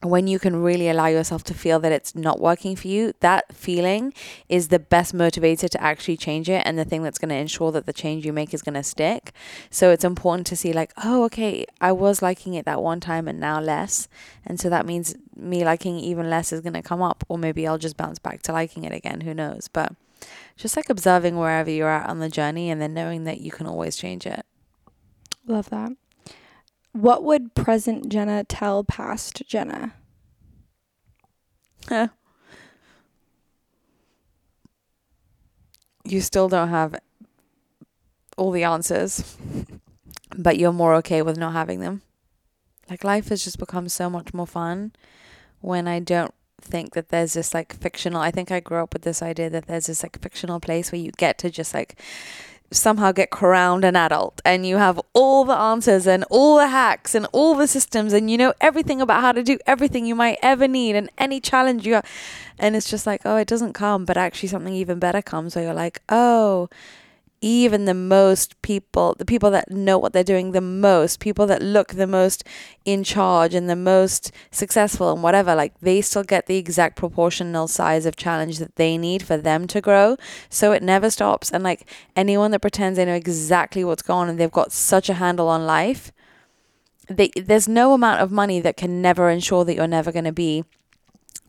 when 0.03 0.27
you 0.27 0.39
can 0.39 0.63
really 0.63 0.89
allow 0.89 1.07
yourself 1.07 1.45
to 1.45 1.55
feel 1.55 1.79
that 1.81 1.93
it's 1.93 2.15
not 2.15 2.41
working 2.41 2.75
for 2.77 2.89
you, 2.89 3.13
that 3.21 3.55
feeling 3.55 4.13
is 4.49 4.69
the 4.69 4.79
best 4.79 5.15
motivator 5.15 5.69
to 5.71 5.83
actually 5.83 6.17
change 6.17 6.49
it 6.49 6.63
and 6.65 6.79
the 6.79 6.85
thing 6.85 7.03
that's 7.03 7.19
going 7.19 7.29
to 7.29 7.37
ensure 7.37 7.71
that 7.73 7.87
the 7.87 7.93
change 7.93 8.27
you 8.27 8.33
make 8.33 8.53
is 8.53 8.63
going 8.63 8.75
to 8.75 8.83
stick. 8.83 9.33
So 9.71 9.91
it's 9.91 10.05
important 10.05 10.47
to 10.49 10.57
see, 10.57 10.73
like, 10.73 10.93
oh, 11.03 11.25
okay, 11.25 11.67
I 11.81 11.93
was 11.93 12.21
liking 12.21 12.55
it 12.55 12.65
that 12.65 12.83
one 12.83 13.01
time 13.01 13.29
and 13.29 13.39
now 13.39 13.61
less. 13.61 14.09
And 14.45 14.59
so 14.59 14.69
that 14.71 14.87
means 14.87 15.15
me 15.37 15.65
liking 15.65 15.99
even 15.99 16.29
less 16.29 16.53
is 16.53 16.61
going 16.61 16.73
to 16.75 16.83
come 16.83 17.03
up, 17.03 17.25
or 17.29 17.39
maybe 17.39 17.67
I'll 17.67 17.79
just 17.79 17.97
bounce 17.97 18.19
back 18.19 18.43
to 18.43 18.53
liking 18.53 18.85
it 18.85 18.93
again. 18.93 19.21
Who 19.23 19.35
knows? 19.35 19.69
But 19.69 19.95
just 20.57 20.77
like 20.77 20.91
observing 20.91 21.37
wherever 21.37 21.71
you're 21.71 21.89
at 21.89 22.09
on 22.09 22.19
the 22.19 22.29
journey 22.29 22.71
and 22.71 22.81
then 22.81 22.95
knowing 22.95 23.25
that 23.25 23.41
you 23.41 23.51
can 23.51 23.67
always 23.67 23.97
change 23.97 24.27
it. 24.27 24.45
Love 25.47 25.71
that. 25.71 25.93
What 26.93 27.25
would 27.25 27.55
present 27.55 28.09
Jenna 28.09 28.45
tell 28.45 28.85
past 28.85 29.43
Jenna? 29.47 29.95
you 36.05 36.21
still 36.21 36.49
don't 36.49 36.69
have 36.69 36.97
all 38.37 38.51
the 38.51 38.65
answers, 38.65 39.37
but 40.37 40.59
you're 40.59 40.73
more 40.73 40.95
okay 40.97 41.23
with 41.23 41.37
not 41.37 41.53
having 41.53 41.81
them. 41.81 42.03
Like 42.91 43.05
life 43.05 43.29
has 43.29 43.45
just 43.45 43.59
become 43.59 43.89
so 43.89 44.11
much 44.11 44.35
more 44.35 44.47
fun 44.47 44.93
when 45.61 45.87
I 45.87 46.01
don't 46.01 46.35
think 46.61 46.95
that 46.95 47.09
there's 47.09 47.33
this 47.33 47.55
like 47.55 47.75
fictional 47.75 48.21
I 48.21 48.31
think 48.31 48.53
I 48.53 48.61
grew 48.61 48.83
up 48.83 48.93
with 48.93 49.03
this 49.03 49.21
idea 49.21 49.51
that 49.51 49.67
there's 49.67 49.87
this 49.87 50.03
like 50.03 50.21
fictional 50.21 50.61
place 50.61 50.93
where 50.93 51.01
you 51.01 51.11
get 51.17 51.39
to 51.39 51.51
just 51.51 51.75
like 51.75 51.99
somehow 52.73 53.13
get 53.13 53.31
crowned 53.31 53.85
an 53.85 53.97
adult 53.97 54.41
and 54.45 54.67
you 54.67 54.77
have 54.77 55.01
all 55.13 55.45
the 55.45 55.55
answers 55.55 56.07
and 56.07 56.25
all 56.31 56.57
the 56.57 56.69
hacks 56.69 57.15
and 57.15 57.27
all 57.33 57.55
the 57.55 57.67
systems 57.67 58.13
and 58.13 58.31
you 58.31 58.39
know 58.39 58.53
everything 58.61 59.01
about 59.01 59.21
how 59.21 59.33
to 59.33 59.43
do 59.43 59.59
everything 59.67 60.07
you 60.07 60.15
might 60.15 60.39
ever 60.43 60.67
need 60.67 60.97
and 60.97 61.11
any 61.19 61.41
challenge 61.41 61.87
you 61.87 61.95
are. 61.95 62.05
and 62.59 62.75
it's 62.75 62.91
just 62.91 63.07
like 63.07 63.23
oh 63.25 63.37
it 63.37 63.47
doesn't 63.49 63.73
come 63.73 64.05
but 64.05 64.17
actually 64.17 64.49
something 64.49 64.75
even 64.75 64.99
better 64.99 65.23
comes 65.23 65.55
where 65.55 65.65
you're 65.65 65.75
like 65.75 66.01
oh 66.09 66.69
even 67.43 67.85
the 67.85 67.93
most 67.95 68.61
people 68.63 69.15
the 69.19 69.25
people 69.25 69.51
that 69.51 69.71
know 69.71 69.99
what 69.99 70.13
they're 70.13 70.25
doing 70.25 70.53
the 70.53 70.61
most 70.61 71.21
people 71.21 71.47
that 71.47 71.61
look 71.61 71.89
the 71.89 72.07
most 72.07 72.45
in 72.85 73.05
charge 73.05 73.53
and 73.53 73.69
the 73.69 73.77
most 73.77 74.33
successful 74.51 75.13
and 75.13 75.23
whatever 75.23 75.55
like 75.55 75.79
they 75.81 76.01
still 76.01 76.23
get 76.23 76.47
the 76.47 76.57
exact 76.57 76.97
proportional 76.97 77.69
size 77.69 78.07
of 78.07 78.17
challenge 78.17 78.59
that 78.59 78.77
they 78.77 78.97
need 78.97 79.23
for 79.23 79.37
them 79.37 79.67
to 79.67 79.81
grow. 79.81 80.17
So 80.49 80.73
it 80.73 80.83
never 80.83 81.11
stops. 81.11 81.51
And 81.51 81.65
like 81.65 81.89
anyone 82.17 82.53
that 82.53 82.61
pretends 82.61 82.97
they 82.97 83.05
know 83.05 83.15
exactly 83.15 83.85
what's 83.85 84.03
going 84.03 84.23
on 84.23 84.29
and 84.31 84.39
they've 84.39 84.51
got 84.51 84.73
such 84.73 85.09
a 85.09 85.15
handle 85.15 85.49
on 85.49 85.67
life 85.67 86.13
they, 87.09 87.31
there's 87.35 87.69
no 87.69 87.95
amount 87.95 88.21
of 88.21 88.31
money 88.31 88.61
that 88.61 88.77
can 88.77 89.03
never 89.03 89.29
ensure 89.29 89.65
that 89.65 89.75
you're 89.75 89.87
never 89.89 90.13
going 90.13 90.25
to 90.25 90.33
be 90.33 90.65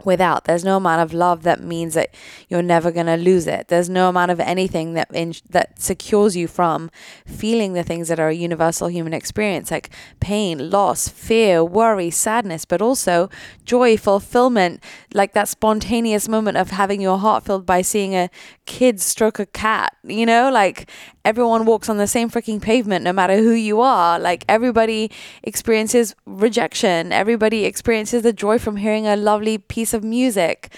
without. 0.04 0.46
There's 0.46 0.66
no 0.66 0.78
amount 0.78 1.02
of 1.02 1.14
love 1.14 1.44
that 1.44 1.64
means 1.64 1.94
that 1.94 2.14
you're 2.50 2.62
never 2.62 2.92
going 2.92 3.06
to 3.06 3.16
lose 3.16 3.48
it. 3.48 3.68
There's 3.70 3.90
no 3.90 4.10
amount 4.10 4.32
of 4.32 4.40
anything 4.40 4.94
that 4.94 5.10
in, 5.14 5.34
that 5.50 5.82
secures 5.82 6.36
you 6.36 6.48
from 6.48 6.92
feeling 7.26 7.74
the 7.74 7.84
things 7.84 8.08
that 8.10 8.20
are 8.20 8.30
a 8.30 8.34
universal 8.34 8.88
human 8.88 9.14
experience 9.14 9.72
like 9.72 9.90
pain 10.20 10.70
loss 10.70 11.08
fear 11.08 11.64
worry 11.64 12.10
sadness 12.10 12.66
but 12.66 12.82
also 12.82 13.30
joy 13.66 13.96
fulfillment 13.98 14.84
like 15.14 15.34
that 15.34 15.48
spontaneous 15.48 16.28
moment 16.28 16.58
of 16.58 16.72
having 16.72 17.02
your 17.02 17.18
heart 17.18 17.44
filled 17.44 17.66
by 17.66 17.82
seeing 17.82 18.16
a 18.16 18.30
kid 18.66 19.00
stroke 19.00 19.40
a 19.40 19.46
cat 19.46 19.96
you 20.04 20.26
know? 20.26 20.52
Like 20.52 20.90
everyone 21.26 21.66
walks 21.66 21.90
on 21.90 21.98
the 21.98 22.08
same 22.08 22.30
freaking 22.30 22.62
pavement 22.62 23.04
no 23.04 23.14
matter 23.14 23.38
who 23.38 23.52
you 23.52 23.82
are. 23.82 24.20
Like 24.20 24.44
everybody 24.48 25.12
experiences 25.44 26.16
rejection. 26.26 27.12
Everybody 27.12 27.66
experiences 27.66 28.24
the 28.24 28.34
joy 28.34 28.60
from 28.60 28.78
hearing 28.78 29.08
a 29.08 29.16
lovely 29.16 29.58
piece 29.58 29.94
of 29.94 30.04
music. 30.04 30.74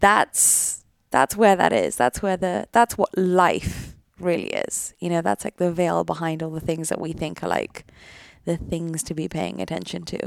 That's 0.00 0.84
that's 1.10 1.36
where 1.36 1.56
that 1.56 1.72
is. 1.72 1.96
That's 1.96 2.22
where 2.22 2.36
the 2.36 2.68
that's 2.72 2.98
what 2.98 3.16
life 3.16 3.94
really 4.18 4.48
is. 4.48 4.94
You 4.98 5.10
know 5.10 5.22
that's 5.22 5.44
like 5.44 5.56
the 5.56 5.72
veil 5.72 6.04
behind 6.04 6.42
all 6.42 6.50
the 6.50 6.60
things 6.60 6.88
that 6.88 7.00
we 7.00 7.12
think 7.12 7.42
are 7.42 7.48
like 7.48 7.86
the 8.44 8.56
things 8.58 9.02
to 9.02 9.14
be 9.14 9.26
paying 9.26 9.60
attention 9.60 10.02
to. 10.02 10.18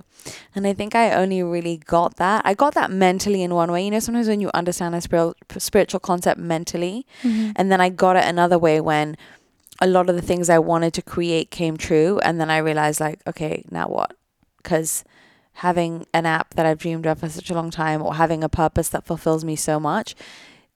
And 0.56 0.66
i 0.66 0.74
think 0.74 0.96
i 0.96 1.12
only 1.12 1.44
really 1.44 1.78
got 1.78 2.16
that 2.16 2.42
i 2.46 2.56
got 2.56 2.74
that 2.74 2.90
mentally 2.90 3.44
in 3.44 3.54
one 3.54 3.72
way. 3.72 3.86
You 3.86 3.92
know 3.92 4.00
sometimes 4.00 4.28
when 4.28 4.42
you 4.42 4.50
understand 4.56 4.96
a 4.96 5.02
spiritual 5.02 5.36
spiritual 5.58 6.00
concept 6.00 6.40
mentally 6.40 7.06
mm-hmm. 7.22 7.52
and 7.56 7.72
then 7.72 7.80
i 7.80 7.90
got 7.90 8.16
it 8.16 8.26
another 8.26 8.58
way 8.58 8.82
when 8.82 9.18
a 9.80 9.88
lot 9.88 10.10
of 10.10 10.16
the 10.16 10.22
things 10.22 10.50
I 10.50 10.60
wanted 10.60 10.94
to 10.96 11.02
create 11.02 11.52
came 11.52 11.78
true. 11.78 12.20
And 12.24 12.40
then 12.40 12.50
I 12.50 12.58
realized, 12.58 13.00
like, 13.00 13.22
okay, 13.28 13.63
now 13.70 13.88
what? 13.88 14.16
Because 14.58 15.04
having 15.54 16.06
an 16.13 16.26
app 16.26 16.54
that 16.54 16.66
I've 16.66 16.78
dreamed 16.78 17.08
of 17.08 17.20
for 17.20 17.30
such 17.30 17.50
a 17.50 17.54
long 17.54 17.72
time 17.72 18.02
or 18.02 18.16
having 18.16 18.44
a 18.44 18.50
purpose 18.50 18.90
that 18.90 19.06
fulfills 19.06 19.44
me 19.44 19.56
so 19.56 19.80
much, 19.80 20.16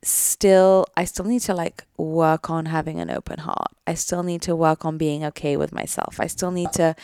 still, 0.04 0.86
I 0.98 1.06
still 1.06 1.26
need 1.26 1.42
to 1.42 1.54
like 1.54 1.84
work 1.98 2.50
on 2.50 2.66
having 2.66 3.00
an 3.00 3.12
open 3.12 3.40
heart. 3.40 3.72
I 3.86 3.94
still 3.94 4.24
need 4.24 4.42
to 4.44 4.56
work 4.56 4.84
on 4.84 4.98
being 4.98 5.24
okay 5.26 5.56
with 5.56 5.72
myself. 5.72 6.20
I 6.20 6.28
still 6.28 6.52
need 6.52 6.72
to 6.74 6.96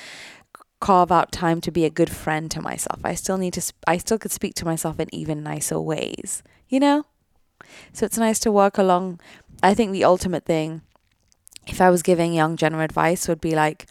carve 0.79 1.11
out 1.11 1.31
time 1.31 1.61
to 1.61 1.71
be 1.71 1.85
a 1.85 1.89
good 1.89 2.09
friend 2.09 2.49
to 2.51 2.61
myself. 2.61 3.01
I 3.03 3.13
still 3.15 3.37
need 3.37 3.53
to, 3.53 3.61
sp- 3.61 3.85
I 3.87 3.97
still 3.97 4.17
could 4.17 4.31
speak 4.31 4.55
to 4.55 4.65
myself 4.65 4.99
in 4.99 5.13
even 5.13 5.43
nicer 5.43 5.79
ways, 5.79 6.43
you 6.69 6.79
know? 6.79 7.05
So 7.93 8.05
it's 8.05 8.17
nice 8.17 8.39
to 8.39 8.51
work 8.51 8.77
along. 8.77 9.19
I 9.61 9.73
think 9.73 9.91
the 9.91 10.03
ultimate 10.03 10.45
thing 10.45 10.81
if 11.67 11.81
I 11.81 11.89
was 11.89 12.01
giving 12.01 12.33
young 12.33 12.55
Jenna 12.55 12.79
advice 12.79 13.27
would 13.27 13.41
be 13.41 13.55
like 13.55 13.87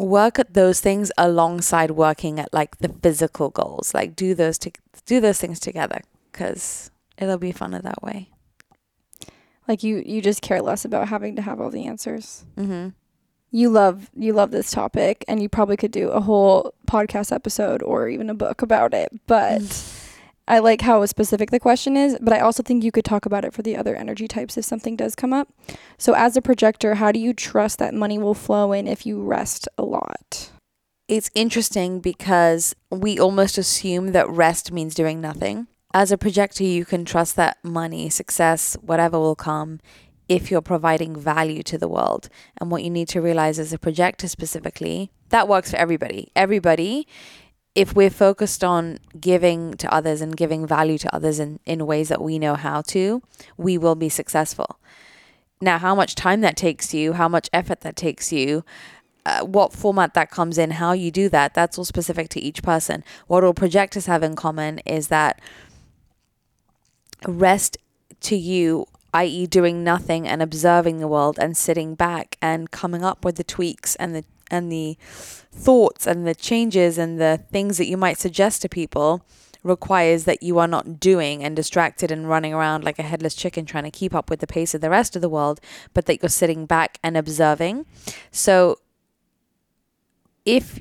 work 0.00 0.38
at 0.38 0.54
those 0.54 0.80
things 0.80 1.12
alongside 1.18 1.92
working 1.92 2.40
at 2.40 2.52
like 2.52 2.78
the 2.78 2.88
physical 2.88 3.50
goals. 3.50 3.94
Like 3.94 4.16
do 4.16 4.34
those 4.34 4.58
to 4.58 4.72
do 5.06 5.20
those 5.20 5.38
things 5.38 5.60
together 5.60 6.00
because 6.32 6.90
it'll 7.18 7.38
be 7.38 7.52
funner 7.52 7.82
that 7.82 8.02
way. 8.02 8.30
Like 9.68 9.82
you 9.82 10.02
you 10.04 10.20
just 10.20 10.42
care 10.42 10.62
less 10.62 10.84
about 10.84 11.08
having 11.08 11.36
to 11.36 11.42
have 11.42 11.60
all 11.60 11.70
the 11.70 11.86
answers. 11.86 12.44
Mm-hmm. 12.56 12.88
You 13.52 13.68
love 13.68 14.10
you 14.16 14.32
love 14.32 14.50
this 14.50 14.70
topic 14.70 15.24
and 15.28 15.42
you 15.42 15.48
probably 15.48 15.76
could 15.76 15.92
do 15.92 16.10
a 16.10 16.20
whole 16.20 16.74
podcast 16.86 17.32
episode 17.32 17.82
or 17.82 18.08
even 18.08 18.30
a 18.30 18.34
book 18.34 18.62
about 18.62 18.94
it. 18.94 19.12
But 19.26 19.62
I 20.50 20.58
like 20.58 20.80
how 20.80 21.06
specific 21.06 21.52
the 21.52 21.60
question 21.60 21.96
is, 21.96 22.18
but 22.20 22.32
I 22.32 22.40
also 22.40 22.64
think 22.64 22.82
you 22.82 22.90
could 22.90 23.04
talk 23.04 23.24
about 23.24 23.44
it 23.44 23.54
for 23.54 23.62
the 23.62 23.76
other 23.76 23.94
energy 23.94 24.26
types 24.26 24.58
if 24.58 24.64
something 24.64 24.96
does 24.96 25.14
come 25.14 25.32
up. 25.32 25.48
So, 25.96 26.12
as 26.14 26.36
a 26.36 26.42
projector, 26.42 26.96
how 26.96 27.12
do 27.12 27.20
you 27.20 27.32
trust 27.32 27.78
that 27.78 27.94
money 27.94 28.18
will 28.18 28.34
flow 28.34 28.72
in 28.72 28.88
if 28.88 29.06
you 29.06 29.22
rest 29.22 29.68
a 29.78 29.84
lot? 29.84 30.50
It's 31.06 31.30
interesting 31.36 32.00
because 32.00 32.74
we 32.90 33.16
almost 33.16 33.58
assume 33.58 34.10
that 34.10 34.28
rest 34.28 34.72
means 34.72 34.96
doing 34.96 35.20
nothing. 35.20 35.68
As 35.94 36.10
a 36.10 36.18
projector, 36.18 36.64
you 36.64 36.84
can 36.84 37.04
trust 37.04 37.36
that 37.36 37.58
money, 37.62 38.10
success, 38.10 38.76
whatever 38.80 39.20
will 39.20 39.36
come 39.36 39.78
if 40.28 40.50
you're 40.50 40.62
providing 40.62 41.14
value 41.14 41.62
to 41.62 41.78
the 41.78 41.88
world. 41.88 42.28
And 42.60 42.72
what 42.72 42.82
you 42.82 42.90
need 42.90 43.06
to 43.10 43.22
realize 43.22 43.60
as 43.60 43.72
a 43.72 43.78
projector 43.78 44.26
specifically, 44.26 45.12
that 45.28 45.46
works 45.46 45.70
for 45.70 45.76
everybody. 45.76 46.32
Everybody 46.34 47.06
if 47.74 47.94
we're 47.94 48.10
focused 48.10 48.64
on 48.64 48.98
giving 49.18 49.74
to 49.74 49.92
others 49.94 50.20
and 50.20 50.36
giving 50.36 50.66
value 50.66 50.98
to 50.98 51.14
others 51.14 51.38
in, 51.38 51.60
in 51.64 51.86
ways 51.86 52.08
that 52.08 52.20
we 52.20 52.38
know 52.38 52.54
how 52.54 52.82
to, 52.82 53.22
we 53.56 53.78
will 53.78 53.94
be 53.94 54.08
successful. 54.08 54.78
Now, 55.60 55.78
how 55.78 55.94
much 55.94 56.14
time 56.14 56.40
that 56.40 56.56
takes 56.56 56.92
you, 56.94 57.12
how 57.12 57.28
much 57.28 57.48
effort 57.52 57.82
that 57.82 57.94
takes 57.94 58.32
you, 58.32 58.64
uh, 59.26 59.44
what 59.44 59.72
format 59.72 60.14
that 60.14 60.30
comes 60.30 60.58
in, 60.58 60.72
how 60.72 60.92
you 60.92 61.10
do 61.10 61.28
that, 61.28 61.54
that's 61.54 61.78
all 61.78 61.84
specific 61.84 62.28
to 62.30 62.40
each 62.40 62.62
person. 62.62 63.04
What 63.26 63.44
all 63.44 63.54
projectors 63.54 64.06
have 64.06 64.22
in 64.22 64.34
common 64.34 64.78
is 64.80 65.08
that 65.08 65.40
rest 67.26 67.76
to 68.22 68.36
you, 68.36 68.86
i.e., 69.12 69.46
doing 69.46 69.84
nothing 69.84 70.26
and 70.26 70.42
observing 70.42 70.98
the 70.98 71.08
world 71.08 71.38
and 71.38 71.56
sitting 71.56 71.94
back 71.94 72.36
and 72.40 72.70
coming 72.70 73.04
up 73.04 73.24
with 73.24 73.36
the 73.36 73.44
tweaks 73.44 73.94
and 73.96 74.14
the 74.14 74.24
and 74.50 74.70
the 74.70 74.96
thoughts 75.00 76.06
and 76.06 76.26
the 76.26 76.34
changes 76.34 76.98
and 76.98 77.20
the 77.20 77.42
things 77.50 77.78
that 77.78 77.86
you 77.86 77.96
might 77.96 78.18
suggest 78.18 78.62
to 78.62 78.68
people 78.68 79.24
requires 79.62 80.24
that 80.24 80.42
you 80.42 80.58
are 80.58 80.66
not 80.66 80.98
doing 80.98 81.44
and 81.44 81.54
distracted 81.54 82.10
and 82.10 82.28
running 82.28 82.54
around 82.54 82.84
like 82.84 82.98
a 82.98 83.02
headless 83.02 83.34
chicken 83.34 83.66
trying 83.66 83.84
to 83.84 83.90
keep 83.90 84.14
up 84.14 84.30
with 84.30 84.40
the 84.40 84.46
pace 84.46 84.74
of 84.74 84.80
the 84.80 84.90
rest 84.90 85.16
of 85.16 85.22
the 85.22 85.28
world, 85.28 85.60
but 85.92 86.06
that 86.06 86.22
you're 86.22 86.30
sitting 86.30 86.66
back 86.66 86.98
and 87.02 87.16
observing. 87.16 87.84
So 88.30 88.78
if 90.44 90.80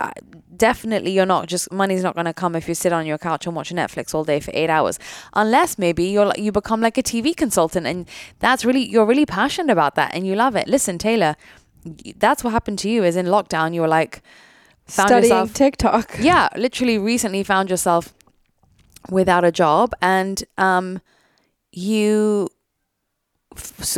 uh, 0.00 0.12
definitely 0.56 1.10
you're 1.10 1.26
not 1.26 1.48
just 1.48 1.72
money's 1.72 2.04
not 2.04 2.14
going 2.14 2.24
to 2.24 2.32
come 2.32 2.54
if 2.54 2.68
you 2.68 2.74
sit 2.74 2.92
on 2.92 3.04
your 3.04 3.18
couch 3.18 3.46
and 3.46 3.56
watch 3.56 3.70
Netflix 3.70 4.14
all 4.14 4.22
day 4.22 4.38
for 4.38 4.52
8 4.54 4.70
hours 4.70 4.96
unless 5.34 5.76
maybe 5.76 6.04
you're 6.04 6.32
you 6.38 6.52
become 6.52 6.80
like 6.80 6.96
a 6.96 7.02
TV 7.02 7.34
consultant 7.34 7.84
and 7.84 8.08
that's 8.38 8.64
really 8.64 8.88
you're 8.88 9.04
really 9.04 9.26
passionate 9.26 9.72
about 9.72 9.96
that 9.96 10.14
and 10.14 10.24
you 10.24 10.36
love 10.36 10.54
it 10.54 10.68
listen 10.68 10.98
Taylor 10.98 11.34
that's 12.16 12.42
what 12.44 12.52
happened 12.52 12.78
to 12.80 12.88
you 12.90 13.04
is 13.04 13.16
in 13.16 13.26
lockdown 13.26 13.74
you 13.74 13.80
were 13.80 13.88
like 13.88 14.22
found 14.86 15.08
studying 15.08 15.32
yourself, 15.32 15.54
TikTok. 15.54 16.16
Yeah, 16.20 16.48
literally 16.56 16.98
recently 16.98 17.42
found 17.42 17.70
yourself 17.70 18.14
without 19.10 19.44
a 19.44 19.52
job 19.52 19.94
and 20.02 20.42
um 20.56 21.00
you 21.72 22.48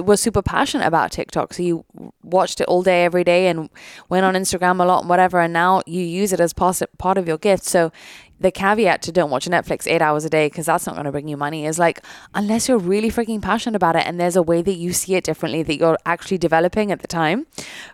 were 0.02 0.16
super 0.16 0.42
passionate 0.42 0.86
about 0.86 1.12
TikTok. 1.12 1.54
So 1.54 1.62
you 1.62 1.84
watched 2.22 2.60
it 2.60 2.68
all 2.68 2.82
day 2.82 3.04
every 3.04 3.24
day 3.24 3.48
and 3.48 3.70
went 4.08 4.24
on 4.24 4.34
Instagram 4.34 4.82
a 4.82 4.84
lot 4.84 5.00
and 5.00 5.08
whatever 5.08 5.40
and 5.40 5.52
now 5.52 5.82
you 5.86 6.02
use 6.02 6.32
it 6.32 6.40
as 6.40 6.52
part 6.52 6.80
part 6.98 7.18
of 7.18 7.26
your 7.26 7.38
gift. 7.38 7.64
So 7.64 7.92
the 8.38 8.50
caveat 8.50 9.02
to 9.02 9.12
don't 9.12 9.30
watch 9.30 9.46
Netflix 9.46 9.86
eight 9.86 10.00
hours 10.00 10.24
a 10.24 10.30
day 10.30 10.46
because 10.46 10.66
that's 10.66 10.86
not 10.86 10.94
going 10.94 11.04
to 11.04 11.12
bring 11.12 11.28
you 11.28 11.36
money 11.36 11.66
is 11.66 11.78
like 11.78 12.00
unless 12.34 12.68
you're 12.68 12.78
really 12.78 13.10
freaking 13.10 13.42
passionate 13.42 13.76
about 13.76 13.96
it 13.96 14.06
and 14.06 14.18
there's 14.18 14.36
a 14.36 14.42
way 14.42 14.62
that 14.62 14.76
you 14.76 14.92
see 14.92 15.14
it 15.14 15.24
differently 15.24 15.62
that 15.62 15.76
you're 15.76 15.98
actually 16.06 16.38
developing 16.38 16.90
at 16.90 17.00
the 17.00 17.08
time. 17.08 17.46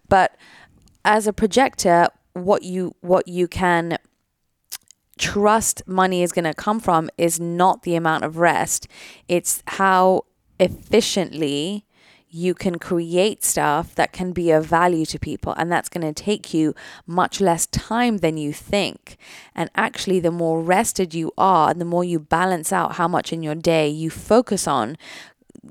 But 0.08 0.36
as 1.04 1.26
a 1.26 1.32
projector, 1.32 2.08
what 2.32 2.62
you 2.62 2.94
what 3.00 3.26
you 3.28 3.48
can 3.48 3.98
trust 5.18 5.82
money 5.86 6.22
is 6.22 6.32
going 6.32 6.44
to 6.44 6.54
come 6.54 6.78
from 6.78 7.08
is 7.16 7.40
not 7.40 7.82
the 7.82 7.94
amount 7.94 8.24
of 8.24 8.36
rest. 8.36 8.86
It's 9.28 9.62
how 9.66 10.24
efficiently 10.58 11.84
you 12.28 12.54
can 12.54 12.78
create 12.78 13.44
stuff 13.44 13.94
that 13.94 14.12
can 14.12 14.32
be 14.32 14.50
of 14.50 14.66
value 14.66 15.06
to 15.06 15.18
people. 15.18 15.54
And 15.56 15.70
that's 15.70 15.88
going 15.88 16.06
to 16.06 16.12
take 16.12 16.52
you 16.52 16.74
much 17.06 17.40
less 17.40 17.66
time 17.66 18.18
than 18.18 18.36
you 18.36 18.52
think. 18.52 19.16
And 19.54 19.70
actually, 19.74 20.20
the 20.20 20.30
more 20.30 20.60
rested 20.60 21.14
you 21.14 21.32
are, 21.38 21.70
and 21.70 21.80
the 21.80 21.84
more 21.84 22.04
you 22.04 22.18
balance 22.18 22.72
out 22.72 22.96
how 22.96 23.08
much 23.08 23.32
in 23.32 23.42
your 23.42 23.54
day 23.54 23.88
you 23.88 24.10
focus 24.10 24.66
on 24.66 24.98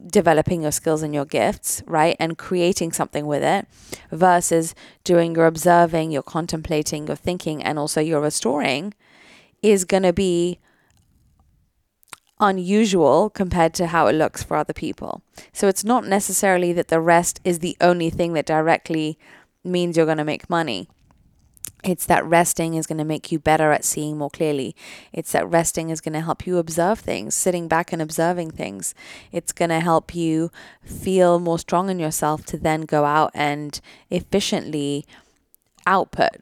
developing 0.08 0.64
your 0.64 0.72
skills 0.72 1.04
and 1.04 1.14
your 1.14 1.26
gifts, 1.26 1.84
right? 1.86 2.16
And 2.20 2.38
creating 2.38 2.94
something 2.94 3.26
with 3.26 3.44
it 3.44 3.68
versus 4.12 4.74
doing 5.04 5.36
your 5.36 5.46
observing, 5.46 6.12
your 6.12 6.24
contemplating, 6.24 7.08
your 7.08 7.16
thinking, 7.16 7.64
and 7.64 7.78
also 7.78 8.02
your 8.02 8.22
restoring 8.22 8.94
is 9.62 9.86
going 9.86 10.04
to 10.04 10.14
be 10.14 10.60
unusual 12.40 13.30
compared 13.30 13.74
to 13.76 13.88
how 13.88 14.08
it 14.08 14.14
looks 14.14 14.44
for 14.44 14.58
other 14.58 14.74
people. 14.74 15.22
So 15.54 15.68
it's 15.68 15.84
not 15.84 16.06
necessarily 16.06 16.74
that 16.74 16.90
the 16.90 17.00
rest 17.00 17.40
is 17.44 17.60
the 17.60 17.78
only 17.80 18.10
thing 18.10 18.34
that 18.34 18.46
directly 18.46 19.18
means 19.64 19.96
you're 19.96 20.06
going 20.06 20.18
to 20.18 20.24
make 20.24 20.50
money. 20.50 20.90
It's 21.84 22.08
that 22.08 22.26
resting 22.26 22.74
is 22.74 22.88
going 22.88 22.98
to 22.98 23.06
make 23.06 23.32
you 23.32 23.38
better 23.38 23.72
at 23.72 23.86
seeing 23.86 24.18
more 24.18 24.32
clearly. 24.32 24.76
It's 25.14 25.32
that 25.34 25.48
resting 25.48 25.92
is 25.92 26.02
going 26.02 26.14
to 26.14 26.22
help 26.22 26.48
you 26.48 26.58
observe 26.58 27.00
things, 27.00 27.36
sitting 27.36 27.68
back 27.68 27.94
and 27.94 28.02
observing 28.02 28.52
things. 28.52 28.96
It's 29.32 29.52
going 29.52 29.70
to 29.70 29.80
help 29.80 30.16
you 30.16 30.52
feel 30.84 31.40
more 31.40 31.60
strong 31.60 31.90
in 31.92 32.00
yourself 32.00 32.44
to 32.48 32.58
then 32.58 32.82
go 32.82 33.06
out 33.06 33.30
and 33.36 33.80
efficiently 34.10 35.06
output. 35.86 36.38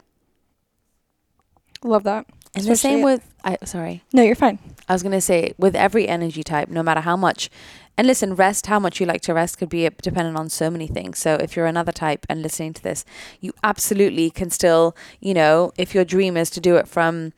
Love 1.83 2.03
that. 2.03 2.25
And 2.55 2.65
the 2.65 2.75
same 2.75 3.01
with 3.01 3.33
I 3.43 3.57
sorry. 3.65 4.03
No, 4.13 4.21
you're 4.21 4.35
fine. 4.35 4.59
I 4.87 4.93
was 4.93 5.01
going 5.01 5.13
to 5.13 5.21
say 5.21 5.53
with 5.57 5.75
every 5.75 6.07
energy 6.07 6.43
type, 6.43 6.69
no 6.69 6.83
matter 6.83 7.01
how 7.01 7.15
much, 7.15 7.49
and 7.97 8.07
listen, 8.07 8.35
rest, 8.35 8.67
how 8.67 8.79
much 8.79 8.99
you 8.99 9.05
like 9.05 9.21
to 9.21 9.33
rest 9.33 9.57
could 9.57 9.69
be 9.69 9.89
dependent 10.01 10.37
on 10.37 10.49
so 10.49 10.69
many 10.69 10.87
things. 10.87 11.19
So 11.19 11.35
if 11.35 11.55
you're 11.55 11.65
another 11.65 11.91
type 11.91 12.25
and 12.29 12.41
listening 12.41 12.73
to 12.73 12.83
this, 12.83 13.05
you 13.39 13.53
absolutely 13.63 14.29
can 14.29 14.49
still, 14.49 14.95
you 15.19 15.33
know, 15.33 15.71
if 15.77 15.93
your 15.93 16.05
dream 16.05 16.37
is 16.37 16.49
to 16.51 16.59
do 16.59 16.75
it 16.75 16.87
from, 16.87 17.33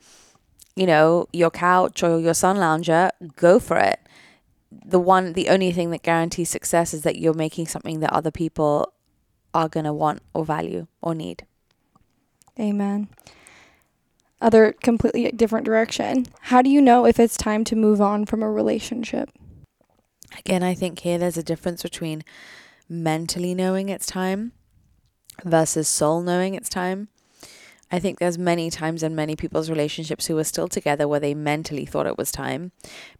you 0.74 0.86
know, 0.86 1.28
your 1.32 1.50
couch 1.50 2.02
or 2.02 2.18
your 2.18 2.34
sun 2.34 2.56
lounger, 2.56 3.10
go 3.36 3.58
for 3.58 3.78
it. 3.78 4.00
The 4.70 5.00
one, 5.00 5.32
the 5.32 5.48
only 5.48 5.72
thing 5.72 5.90
that 5.90 6.02
guarantees 6.02 6.50
success 6.50 6.92
is 6.92 7.02
that 7.02 7.16
you're 7.16 7.34
making 7.34 7.66
something 7.66 8.00
that 8.00 8.12
other 8.12 8.30
people 8.30 8.92
are 9.54 9.68
going 9.68 9.84
to 9.84 9.92
want 9.92 10.22
or 10.34 10.44
value 10.44 10.86
or 11.00 11.14
need. 11.14 11.46
Amen 12.58 13.08
other 14.40 14.72
completely 14.82 15.30
different 15.32 15.64
direction. 15.64 16.26
How 16.42 16.62
do 16.62 16.70
you 16.70 16.80
know 16.80 17.06
if 17.06 17.18
it's 17.18 17.36
time 17.36 17.64
to 17.64 17.76
move 17.76 18.00
on 18.00 18.26
from 18.26 18.42
a 18.42 18.50
relationship? 18.50 19.30
Again, 20.38 20.62
I 20.62 20.74
think 20.74 21.00
here 21.00 21.18
there's 21.18 21.38
a 21.38 21.42
difference 21.42 21.82
between 21.82 22.22
mentally 22.88 23.54
knowing 23.54 23.88
it's 23.88 24.06
time 24.06 24.52
versus 25.44 25.88
soul 25.88 26.20
knowing 26.20 26.54
it's 26.54 26.68
time. 26.68 27.08
I 27.90 28.00
think 28.00 28.18
there's 28.18 28.36
many 28.36 28.68
times 28.68 29.02
in 29.02 29.14
many 29.14 29.36
people's 29.36 29.70
relationships 29.70 30.26
who 30.26 30.36
are 30.38 30.44
still 30.44 30.68
together 30.68 31.06
where 31.06 31.20
they 31.20 31.34
mentally 31.34 31.86
thought 31.86 32.06
it 32.06 32.18
was 32.18 32.32
time 32.32 32.72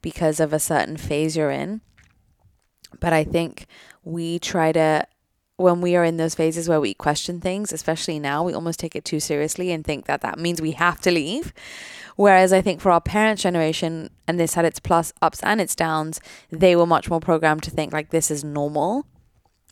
because 0.02 0.40
of 0.40 0.52
a 0.52 0.58
certain 0.58 0.96
phase 0.96 1.36
you're 1.36 1.50
in. 1.50 1.82
But 2.98 3.12
I 3.12 3.22
think 3.24 3.66
we 4.04 4.38
try 4.38 4.72
to 4.72 5.06
when 5.56 5.80
we 5.80 5.96
are 5.96 6.04
in 6.04 6.18
those 6.18 6.34
phases 6.34 6.68
where 6.68 6.80
we 6.80 6.92
question 6.92 7.40
things, 7.40 7.72
especially 7.72 8.18
now, 8.18 8.42
we 8.42 8.52
almost 8.52 8.78
take 8.78 8.94
it 8.94 9.04
too 9.04 9.20
seriously 9.20 9.72
and 9.72 9.84
think 9.84 10.06
that 10.06 10.20
that 10.20 10.38
means 10.38 10.60
we 10.60 10.72
have 10.72 11.00
to 11.00 11.10
leave. 11.10 11.54
Whereas 12.16 12.52
I 12.52 12.60
think 12.60 12.80
for 12.80 12.90
our 12.90 13.00
parents' 13.00 13.42
generation, 13.42 14.10
and 14.28 14.38
this 14.38 14.54
had 14.54 14.64
its 14.64 14.80
plus 14.80 15.12
ups 15.22 15.42
and 15.42 15.60
its 15.60 15.74
downs, 15.74 16.20
they 16.50 16.76
were 16.76 16.86
much 16.86 17.08
more 17.08 17.20
programmed 17.20 17.62
to 17.64 17.70
think 17.70 17.92
like 17.92 18.10
this 18.10 18.30
is 18.30 18.44
normal, 18.44 19.06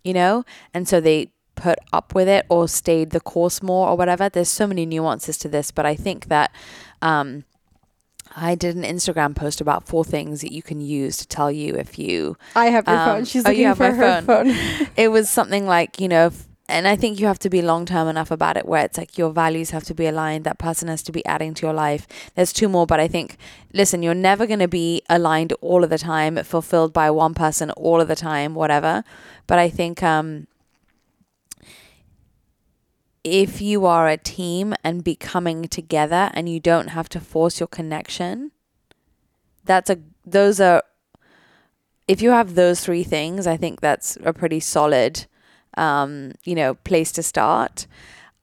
you 0.02 0.14
know? 0.14 0.44
And 0.72 0.88
so 0.88 1.00
they 1.00 1.32
put 1.54 1.78
up 1.92 2.14
with 2.14 2.28
it 2.28 2.46
or 2.48 2.66
stayed 2.66 3.10
the 3.10 3.20
course 3.20 3.62
more 3.62 3.88
or 3.88 3.96
whatever. 3.96 4.28
There's 4.28 4.48
so 4.48 4.66
many 4.66 4.86
nuances 4.86 5.38
to 5.38 5.48
this, 5.48 5.70
but 5.70 5.86
I 5.86 5.94
think 5.94 6.26
that 6.26 6.50
um, 7.02 7.44
I 8.36 8.54
did 8.54 8.76
an 8.76 8.82
Instagram 8.82 9.34
post 9.34 9.60
about 9.60 9.86
four 9.86 10.04
things 10.04 10.40
that 10.40 10.52
you 10.52 10.62
can 10.62 10.80
use 10.80 11.16
to 11.18 11.26
tell 11.26 11.52
you 11.52 11.74
if 11.74 11.98
you. 11.98 12.36
I 12.56 12.66
have 12.66 12.86
your 12.86 12.96
um, 12.96 13.06
phone. 13.06 13.24
She's 13.24 13.44
oh, 13.46 13.50
looking 13.50 13.74
for 13.74 13.92
her 13.92 14.22
phone. 14.22 14.52
phone. 14.52 14.88
it 14.96 15.08
was 15.08 15.30
something 15.30 15.66
like 15.66 16.00
you 16.00 16.08
know, 16.08 16.32
and 16.68 16.88
I 16.88 16.96
think 16.96 17.20
you 17.20 17.26
have 17.26 17.38
to 17.40 17.50
be 17.50 17.62
long 17.62 17.86
term 17.86 18.08
enough 18.08 18.30
about 18.30 18.56
it, 18.56 18.66
where 18.66 18.84
it's 18.84 18.98
like 18.98 19.16
your 19.16 19.30
values 19.30 19.70
have 19.70 19.84
to 19.84 19.94
be 19.94 20.06
aligned. 20.06 20.44
That 20.44 20.58
person 20.58 20.88
has 20.88 21.02
to 21.04 21.12
be 21.12 21.24
adding 21.26 21.54
to 21.54 21.66
your 21.66 21.74
life. 21.74 22.06
There's 22.34 22.52
two 22.52 22.68
more, 22.68 22.86
but 22.86 22.98
I 22.98 23.06
think 23.06 23.36
listen, 23.72 24.02
you're 24.02 24.14
never 24.14 24.46
going 24.46 24.58
to 24.60 24.68
be 24.68 25.02
aligned 25.08 25.52
all 25.60 25.84
of 25.84 25.90
the 25.90 25.98
time, 25.98 26.36
fulfilled 26.42 26.92
by 26.92 27.10
one 27.10 27.34
person 27.34 27.70
all 27.72 28.00
of 28.00 28.08
the 28.08 28.16
time, 28.16 28.54
whatever. 28.54 29.04
But 29.46 29.58
I 29.58 29.68
think 29.68 30.02
um, 30.02 30.48
if 33.24 33.60
you 33.60 33.86
are 33.86 34.08
a 34.08 34.18
team 34.18 34.74
and 34.84 35.02
becoming 35.02 35.64
together 35.64 36.30
and 36.34 36.48
you 36.48 36.60
don't 36.60 36.88
have 36.88 37.08
to 37.10 37.20
force 37.20 37.58
your 37.58 37.66
connection, 37.66 38.52
that's 39.64 39.90
a 39.90 39.98
those 40.26 40.60
are 40.60 40.82
if 42.06 42.20
you 42.20 42.30
have 42.30 42.54
those 42.54 42.82
three 42.82 43.02
things, 43.02 43.46
I 43.46 43.56
think 43.56 43.80
that's 43.80 44.18
a 44.22 44.32
pretty 44.34 44.60
solid 44.60 45.26
um, 45.76 46.32
you 46.44 46.54
know, 46.54 46.74
place 46.74 47.12
to 47.12 47.22
start. 47.22 47.86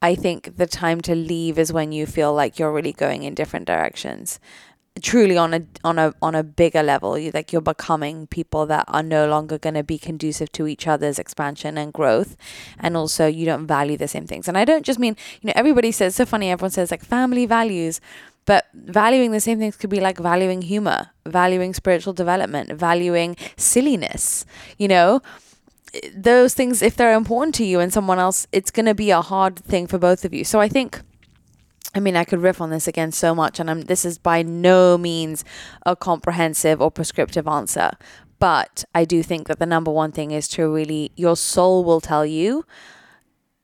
I 0.02 0.16
think 0.16 0.58
the 0.58 0.66
time 0.66 1.02
to 1.02 1.16
leave 1.16 1.60
is 1.60 1.72
when 1.72 1.92
you 1.92 2.06
feel 2.06 2.34
like 2.34 2.58
you're 2.58 2.74
really 2.74 2.94
going 2.94 3.24
in 3.24 3.36
different 3.36 3.68
directions 3.68 4.40
truly 5.02 5.38
on 5.38 5.54
a 5.54 5.66
on 5.86 5.98
a 5.98 6.14
on 6.22 6.36
a 6.36 6.44
bigger 6.44 6.84
level 6.84 7.18
you 7.18 7.32
like 7.34 7.54
you're 7.54 7.62
becoming 7.62 8.28
people 8.28 8.66
that 8.66 8.84
are 8.90 9.02
no 9.02 9.26
longer 9.26 9.58
going 9.58 9.74
to 9.74 9.84
be 9.84 9.98
conducive 9.98 10.52
to 10.52 10.68
each 10.68 10.86
other's 10.86 11.18
expansion 11.18 11.78
and 11.78 11.94
growth 11.94 12.36
and 12.78 12.98
also 12.98 13.26
you 13.26 13.46
don't 13.46 13.66
value 13.68 13.96
the 13.96 14.08
same 14.08 14.28
things. 14.28 14.50
And 14.50 14.58
i 14.58 14.66
don't 14.66 14.86
just 14.86 15.00
mean 15.00 15.16
you 15.42 15.48
know 15.48 15.54
everybody 15.56 15.92
says 15.94 16.16
so 16.16 16.26
funny 16.26 16.52
everyone 16.52 16.72
says 16.72 16.92
like 16.92 17.04
family 17.04 17.46
values 17.46 18.02
but 18.46 18.68
valuing 18.74 19.32
the 19.32 19.40
same 19.40 19.60
things 19.60 19.78
could 19.78 19.90
be 19.90 20.02
like 20.02 20.18
valuing 20.18 20.62
humor 20.62 21.12
valuing 21.26 21.74
spiritual 21.74 22.12
development 22.12 22.74
valuing 22.74 23.38
silliness 23.56 24.46
you 24.78 24.88
know? 24.88 25.22
Those 26.16 26.54
things 26.54 26.82
if 26.82 26.96
they're 26.96 27.14
important 27.14 27.56
to 27.56 27.66
you 27.66 27.80
and 27.80 27.94
someone 27.94 28.20
else 28.20 28.46
it's 28.52 28.72
going 28.72 28.88
to 28.88 28.96
be 28.96 29.12
a 29.12 29.22
hard 29.22 29.58
thing 29.58 29.88
for 29.88 29.98
both 29.98 30.26
of 30.26 30.34
you. 30.34 30.44
So 30.44 30.60
i 30.60 30.68
think 30.68 31.02
I 31.94 32.00
mean, 32.00 32.16
I 32.16 32.24
could 32.24 32.40
riff 32.40 32.62
on 32.62 32.70
this 32.70 32.88
again 32.88 33.12
so 33.12 33.36
much, 33.36 33.60
and 33.60 33.70
I'm, 33.70 33.82
this 33.82 34.06
is 34.06 34.18
by 34.18 34.44
no 34.44 34.98
means 34.98 35.44
a 35.86 35.96
comprehensive 35.96 36.82
or 36.82 36.90
prescriptive 36.90 37.48
answer. 37.48 37.92
But 38.40 38.86
I 38.96 39.06
do 39.06 39.22
think 39.22 39.48
that 39.48 39.60
the 39.60 39.66
number 39.66 39.92
one 39.92 40.12
thing 40.12 40.32
is 40.32 40.48
to 40.50 40.72
really, 40.74 41.12
your 41.16 41.36
soul 41.36 41.84
will 41.84 42.02
tell 42.02 42.26
you 42.26 42.66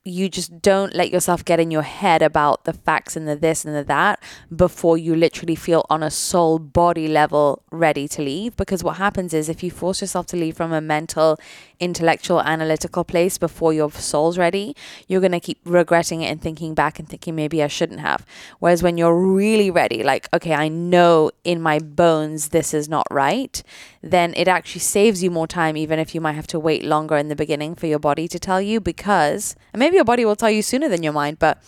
you 0.08 0.30
just 0.30 0.62
don't 0.62 0.96
let 0.96 1.12
yourself 1.12 1.44
get 1.44 1.60
in 1.60 1.70
your 1.70 1.82
head 1.82 2.22
about 2.22 2.64
the 2.64 2.74
facts 2.74 3.16
and 3.16 3.28
the 3.28 3.36
this 3.36 3.66
and 3.66 3.76
the 3.76 3.84
that 3.84 4.22
before 4.56 4.98
you 4.98 5.16
literally 5.16 5.56
feel 5.56 5.86
on 5.90 6.02
a 6.02 6.10
soul 6.10 6.58
body 6.58 7.08
level 7.08 7.62
ready 7.72 8.08
to 8.08 8.22
leave 8.22 8.56
because 8.56 8.84
what 8.84 8.98
happens 8.98 9.34
is 9.34 9.50
if 9.50 9.62
you 9.62 9.70
force 9.70 10.02
yourself 10.02 10.26
to 10.26 10.38
leave 10.38 10.56
from 10.56 10.72
a 10.72 10.82
mental 10.82 11.38
intellectual 11.80 12.42
analytical 12.42 13.04
place 13.04 13.38
before 13.38 13.74
your 13.74 13.92
soul's 13.92 14.38
ready 14.38 14.76
you're 15.08 15.22
going 15.22 15.32
to 15.32 15.40
keep 15.40 15.60
regretting 15.66 16.22
it 16.22 16.28
and 16.28 16.42
thinking 16.42 16.74
back 16.74 17.00
and 17.00 17.08
thinking 17.08 17.36
maybe 17.36 17.62
I 17.62 17.68
shouldn't 17.68 18.00
have. 18.00 18.26
Whereas 18.60 18.84
when 18.84 18.98
you're 18.98 19.18
really 19.18 19.72
ready 19.72 20.04
like 20.04 20.28
okay 20.34 20.54
I 20.54 20.68
know 20.68 21.32
in 21.44 21.62
my 21.62 21.80
bones 21.80 22.50
this 22.50 22.74
is 22.74 22.90
not 22.90 23.08
right 23.12 23.62
then 24.02 24.34
it 24.36 24.48
actually 24.48 24.82
saves 24.82 25.24
you 25.24 25.32
more 25.32 25.48
time 25.48 25.78
even 25.78 26.00
if 26.00 26.14
you 26.14 26.22
might 26.22 26.34
have 26.34 26.48
to 26.48 26.60
wait 26.60 26.84
longer 26.84 27.18
in 27.18 27.28
the 27.28 27.36
beginning 27.36 27.76
for 27.76 27.88
your 27.88 28.00
body 28.00 28.28
to 28.28 28.40
tell 28.40 28.62
you 28.62 28.80
because 28.80 29.56
maybe 29.76 29.96
your 29.96 30.06
body 30.06 30.26
will 30.26 30.36
tell 30.36 30.50
you 30.50 30.62
sooner 30.62 30.90
than 30.90 31.04
your 31.04 31.14
mind, 31.14 31.40
but 31.40 31.62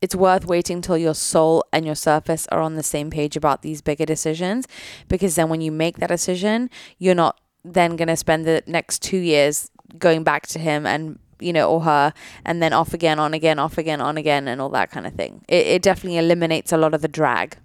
it's 0.00 0.14
worth 0.14 0.46
waiting 0.46 0.80
till 0.80 0.98
your 0.98 1.14
soul 1.14 1.64
and 1.72 1.84
your 1.84 1.94
surface 1.94 2.46
are 2.48 2.60
on 2.60 2.76
the 2.76 2.82
same 2.82 3.10
page 3.10 3.36
about 3.36 3.62
these 3.62 3.82
bigger 3.82 4.06
decisions 4.06 4.66
because 5.08 5.34
then 5.34 5.48
when 5.48 5.60
you 5.60 5.72
make 5.72 5.98
that 5.98 6.08
decision, 6.08 6.70
you're 6.98 7.14
not 7.14 7.40
then 7.64 7.96
going 7.96 8.08
to 8.08 8.16
spend 8.16 8.46
the 8.46 8.62
next 8.66 9.02
2 9.02 9.16
years 9.16 9.70
going 9.98 10.22
back 10.22 10.46
to 10.46 10.58
him 10.58 10.86
and 10.86 11.18
you 11.40 11.52
know 11.52 11.70
or 11.70 11.82
her 11.82 12.12
and 12.44 12.62
then 12.62 12.72
off 12.72 12.92
again 12.92 13.18
on 13.18 13.32
again 13.32 13.58
off 13.58 13.78
again 13.78 14.00
on 14.00 14.16
again 14.16 14.48
and 14.48 14.60
all 14.60 14.68
that 14.70 14.90
kind 14.90 15.06
of 15.06 15.14
thing. 15.14 15.44
It 15.48 15.66
it 15.66 15.82
definitely 15.82 16.18
eliminates 16.18 16.72
a 16.72 16.76
lot 16.76 16.94
of 16.94 17.02
the 17.02 17.08
drag. 17.08 17.56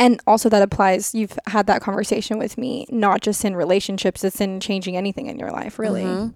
And 0.00 0.20
also 0.28 0.48
that 0.48 0.62
applies 0.62 1.12
you've 1.12 1.36
had 1.48 1.66
that 1.66 1.82
conversation 1.82 2.38
with 2.38 2.56
me 2.56 2.86
not 2.88 3.20
just 3.20 3.44
in 3.44 3.56
relationships, 3.56 4.22
it's 4.22 4.40
in 4.40 4.60
changing 4.60 4.96
anything 4.96 5.26
in 5.26 5.38
your 5.38 5.50
life, 5.50 5.78
really. 5.78 6.04
Mm-hmm 6.04 6.28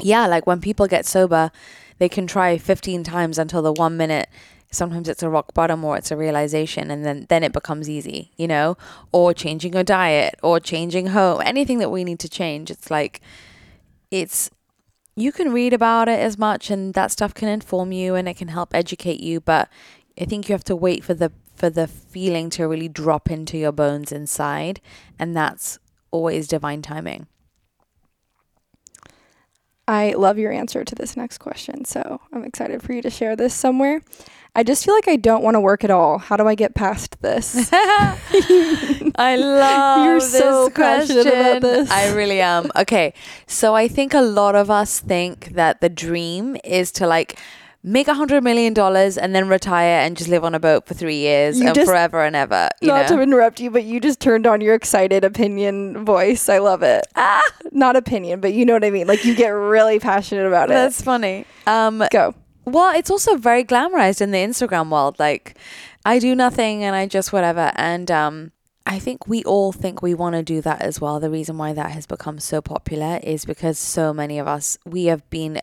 yeah, 0.00 0.26
like 0.26 0.46
when 0.46 0.60
people 0.60 0.86
get 0.86 1.06
sober, 1.06 1.50
they 1.98 2.08
can 2.08 2.26
try 2.26 2.58
15 2.58 3.04
times 3.04 3.38
until 3.38 3.62
the 3.62 3.72
one 3.72 3.96
minute 3.96 4.28
sometimes 4.70 5.08
it's 5.08 5.22
a 5.22 5.30
rock 5.30 5.54
bottom 5.54 5.84
or 5.84 5.96
it's 5.96 6.10
a 6.10 6.16
realization 6.16 6.90
and 6.90 7.04
then 7.04 7.26
then 7.28 7.42
it 7.42 7.52
becomes 7.52 7.88
easy 7.88 8.30
you 8.36 8.46
know? 8.46 8.76
Or 9.12 9.32
changing 9.32 9.72
your 9.72 9.84
diet 9.84 10.34
or 10.42 10.60
changing 10.60 11.08
home 11.08 11.42
anything 11.44 11.78
that 11.78 11.90
we 11.90 12.04
need 12.04 12.18
to 12.20 12.28
change 12.28 12.70
it's 12.70 12.90
like 12.90 13.20
it's 14.10 14.50
you 15.16 15.32
can 15.32 15.52
read 15.52 15.72
about 15.72 16.08
it 16.08 16.20
as 16.20 16.38
much 16.38 16.70
and 16.70 16.94
that 16.94 17.10
stuff 17.10 17.34
can 17.34 17.48
inform 17.48 17.92
you 17.92 18.14
and 18.14 18.28
it 18.28 18.36
can 18.36 18.48
help 18.48 18.74
educate 18.74 19.20
you 19.20 19.40
but 19.40 19.68
i 20.20 20.24
think 20.24 20.48
you 20.48 20.52
have 20.52 20.64
to 20.64 20.76
wait 20.76 21.02
for 21.02 21.14
the 21.14 21.32
for 21.54 21.68
the 21.68 21.88
feeling 21.88 22.48
to 22.50 22.64
really 22.68 22.88
drop 22.88 23.30
into 23.30 23.58
your 23.58 23.72
bones 23.72 24.12
inside 24.12 24.80
and 25.18 25.36
that's 25.36 25.78
always 26.10 26.46
divine 26.46 26.82
timing 26.82 27.26
I 29.88 30.12
love 30.12 30.38
your 30.38 30.52
answer 30.52 30.84
to 30.84 30.94
this 30.94 31.16
next 31.16 31.38
question, 31.38 31.86
so 31.86 32.20
I'm 32.30 32.44
excited 32.44 32.82
for 32.82 32.92
you 32.92 33.00
to 33.00 33.08
share 33.08 33.34
this 33.36 33.54
somewhere. 33.54 34.02
I 34.54 34.62
just 34.62 34.84
feel 34.84 34.92
like 34.94 35.08
I 35.08 35.16
don't 35.16 35.42
want 35.42 35.54
to 35.54 35.60
work 35.60 35.82
at 35.82 35.90
all. 35.90 36.18
How 36.18 36.36
do 36.36 36.46
I 36.46 36.54
get 36.54 36.74
past 36.74 37.22
this? 37.22 37.70
I 37.72 39.36
love 39.36 40.04
You're 40.04 40.20
so 40.20 40.68
question. 40.68 41.26
About 41.26 41.62
this. 41.62 41.90
I 41.90 42.12
really 42.12 42.42
am. 42.42 42.70
Okay, 42.76 43.14
so 43.46 43.74
I 43.74 43.88
think 43.88 44.12
a 44.12 44.20
lot 44.20 44.54
of 44.54 44.70
us 44.70 45.00
think 45.00 45.54
that 45.54 45.80
the 45.80 45.88
dream 45.88 46.58
is 46.64 46.92
to 46.92 47.06
like 47.06 47.38
make 47.88 48.06
a 48.06 48.14
hundred 48.14 48.44
million 48.44 48.74
dollars 48.74 49.16
and 49.16 49.34
then 49.34 49.48
retire 49.48 50.00
and 50.00 50.16
just 50.16 50.28
live 50.28 50.44
on 50.44 50.54
a 50.54 50.60
boat 50.60 50.86
for 50.86 50.94
three 50.94 51.16
years 51.16 51.58
you 51.58 51.66
and 51.66 51.74
just, 51.74 51.88
forever 51.88 52.22
and 52.22 52.36
ever. 52.36 52.68
not 52.82 53.08
know? 53.08 53.16
to 53.16 53.22
interrupt 53.22 53.60
you, 53.60 53.70
but 53.70 53.84
you 53.84 53.98
just 53.98 54.20
turned 54.20 54.46
on 54.46 54.60
your 54.60 54.74
excited 54.74 55.24
opinion 55.24 56.04
voice. 56.04 56.48
I 56.48 56.58
love 56.58 56.82
it. 56.82 57.06
Ah, 57.16 57.42
not 57.72 57.96
opinion, 57.96 58.40
but 58.40 58.52
you 58.52 58.66
know 58.66 58.74
what 58.74 58.84
I 58.84 58.90
mean. 58.90 59.06
Like 59.06 59.24
you 59.24 59.34
get 59.34 59.48
really 59.48 59.98
passionate 59.98 60.46
about 60.46 60.70
it. 60.70 60.74
That's 60.74 61.00
funny. 61.00 61.46
Um, 61.66 62.04
Go. 62.10 62.34
Well, 62.66 62.94
it's 62.94 63.10
also 63.10 63.36
very 63.36 63.64
glamorized 63.64 64.20
in 64.20 64.30
the 64.30 64.38
Instagram 64.38 64.90
world. 64.90 65.18
Like 65.18 65.56
I 66.04 66.18
do 66.18 66.34
nothing 66.34 66.84
and 66.84 66.94
I 66.94 67.06
just 67.06 67.32
whatever. 67.32 67.72
And 67.76 68.10
um, 68.10 68.52
I 68.84 68.98
think 68.98 69.26
we 69.26 69.42
all 69.44 69.72
think 69.72 70.02
we 70.02 70.12
want 70.12 70.34
to 70.34 70.42
do 70.42 70.60
that 70.60 70.82
as 70.82 71.00
well. 71.00 71.20
The 71.20 71.30
reason 71.30 71.56
why 71.56 71.72
that 71.72 71.92
has 71.92 72.06
become 72.06 72.38
so 72.38 72.60
popular 72.60 73.18
is 73.22 73.46
because 73.46 73.78
so 73.78 74.12
many 74.12 74.38
of 74.38 74.46
us 74.46 74.76
we 74.84 75.06
have 75.06 75.28
been 75.30 75.62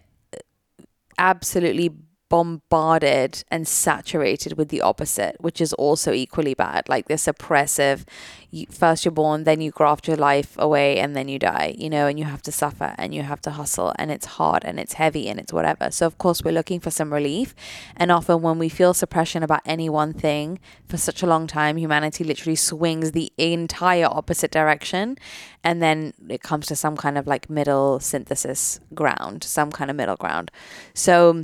absolutely 1.17 1.89
bombarded 2.29 3.43
and 3.49 3.67
saturated 3.67 4.57
with 4.57 4.69
the 4.69 4.81
opposite, 4.81 5.35
which 5.39 5.61
is 5.61 5.73
also 5.73 6.11
equally 6.11 6.53
bad. 6.53 6.89
Like 6.89 7.07
this 7.07 7.27
oppressive, 7.27 8.05
you, 8.49 8.65
first 8.69 9.05
you're 9.05 9.11
born, 9.11 9.43
then 9.43 9.61
you 9.61 9.71
graft 9.71 10.07
your 10.07 10.17
life 10.17 10.55
away, 10.57 10.97
and 10.97 11.15
then 11.15 11.27
you 11.27 11.37
die, 11.37 11.75
you 11.77 11.89
know, 11.89 12.07
and 12.07 12.17
you 12.17 12.25
have 12.25 12.41
to 12.43 12.51
suffer 12.51 12.95
and 12.97 13.13
you 13.13 13.21
have 13.21 13.41
to 13.41 13.51
hustle, 13.51 13.93
and 13.97 14.11
it's 14.11 14.25
hard 14.25 14.63
and 14.65 14.79
it's 14.79 14.93
heavy 14.93 15.27
and 15.27 15.39
it's 15.39 15.53
whatever. 15.53 15.91
So, 15.91 16.05
of 16.07 16.17
course, 16.17 16.43
we're 16.43 16.51
looking 16.51 16.79
for 16.79 16.89
some 16.91 17.13
relief. 17.13 17.53
And 17.95 18.11
often, 18.11 18.41
when 18.41 18.57
we 18.57 18.69
feel 18.69 18.93
suppression 18.93 19.43
about 19.43 19.61
any 19.65 19.89
one 19.89 20.13
thing 20.13 20.59
for 20.87 20.97
such 20.97 21.21
a 21.21 21.27
long 21.27 21.47
time, 21.47 21.77
humanity 21.77 22.23
literally 22.23 22.55
swings 22.55 23.11
the 23.11 23.31
entire 23.37 24.07
opposite 24.09 24.51
direction. 24.51 25.17
And 25.63 25.81
then 25.81 26.13
it 26.29 26.41
comes 26.41 26.67
to 26.67 26.75
some 26.75 26.95
kind 26.95 27.17
of 27.17 27.27
like 27.27 27.49
middle 27.49 27.99
synthesis 27.99 28.79
ground, 28.93 29.43
some 29.43 29.71
kind 29.71 29.89
of 29.89 29.97
middle 29.97 30.15
ground. 30.15 30.51
So, 30.93 31.43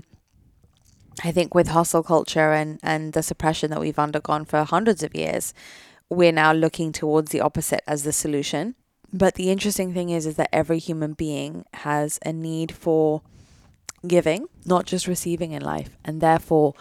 I 1.23 1.31
think 1.31 1.53
with 1.53 1.67
hustle 1.67 2.03
culture 2.03 2.53
and, 2.53 2.79
and 2.81 3.13
the 3.13 3.23
suppression 3.23 3.69
that 3.71 3.79
we've 3.79 3.99
undergone 3.99 4.45
for 4.45 4.63
hundreds 4.63 5.03
of 5.03 5.15
years, 5.15 5.53
we're 6.09 6.31
now 6.31 6.53
looking 6.53 6.91
towards 6.91 7.31
the 7.31 7.41
opposite 7.41 7.81
as 7.87 8.03
the 8.03 8.13
solution. 8.13 8.75
But 9.13 9.35
the 9.35 9.51
interesting 9.51 9.93
thing 9.93 10.09
is, 10.09 10.25
is 10.25 10.35
that 10.37 10.49
every 10.53 10.79
human 10.79 11.13
being 11.13 11.65
has 11.73 12.17
a 12.25 12.31
need 12.31 12.71
for 12.71 13.21
giving, 14.07 14.47
not 14.65 14.85
just 14.85 15.07
receiving 15.07 15.51
in 15.51 15.61
life, 15.61 15.97
and 16.03 16.21
therefore 16.21 16.73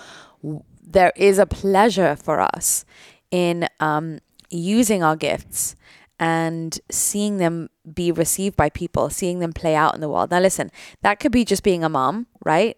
there 0.83 1.13
is 1.17 1.39
a 1.39 1.47
pleasure 1.47 2.17
for 2.17 2.41
us 2.41 2.85
in 3.31 3.69
um, 3.79 4.21
using 4.49 5.03
our 5.03 5.17
gifts 5.17 5.77
and 6.19 6.79
seeing 6.91 7.39
them 7.39 7.71
be 7.95 8.13
received 8.13 8.57
by 8.57 8.69
people, 8.69 9.09
seeing 9.09 9.39
them 9.39 9.53
play 9.53 9.75
out 9.75 9.95
in 9.95 10.01
the 10.01 10.09
world. 10.09 10.31
Now, 10.31 10.41
listen, 10.41 10.71
that 11.03 11.19
could 11.19 11.33
be 11.33 11.45
just 11.45 11.63
being 11.63 11.83
a 11.83 11.89
mom, 11.89 12.27
right? 12.45 12.77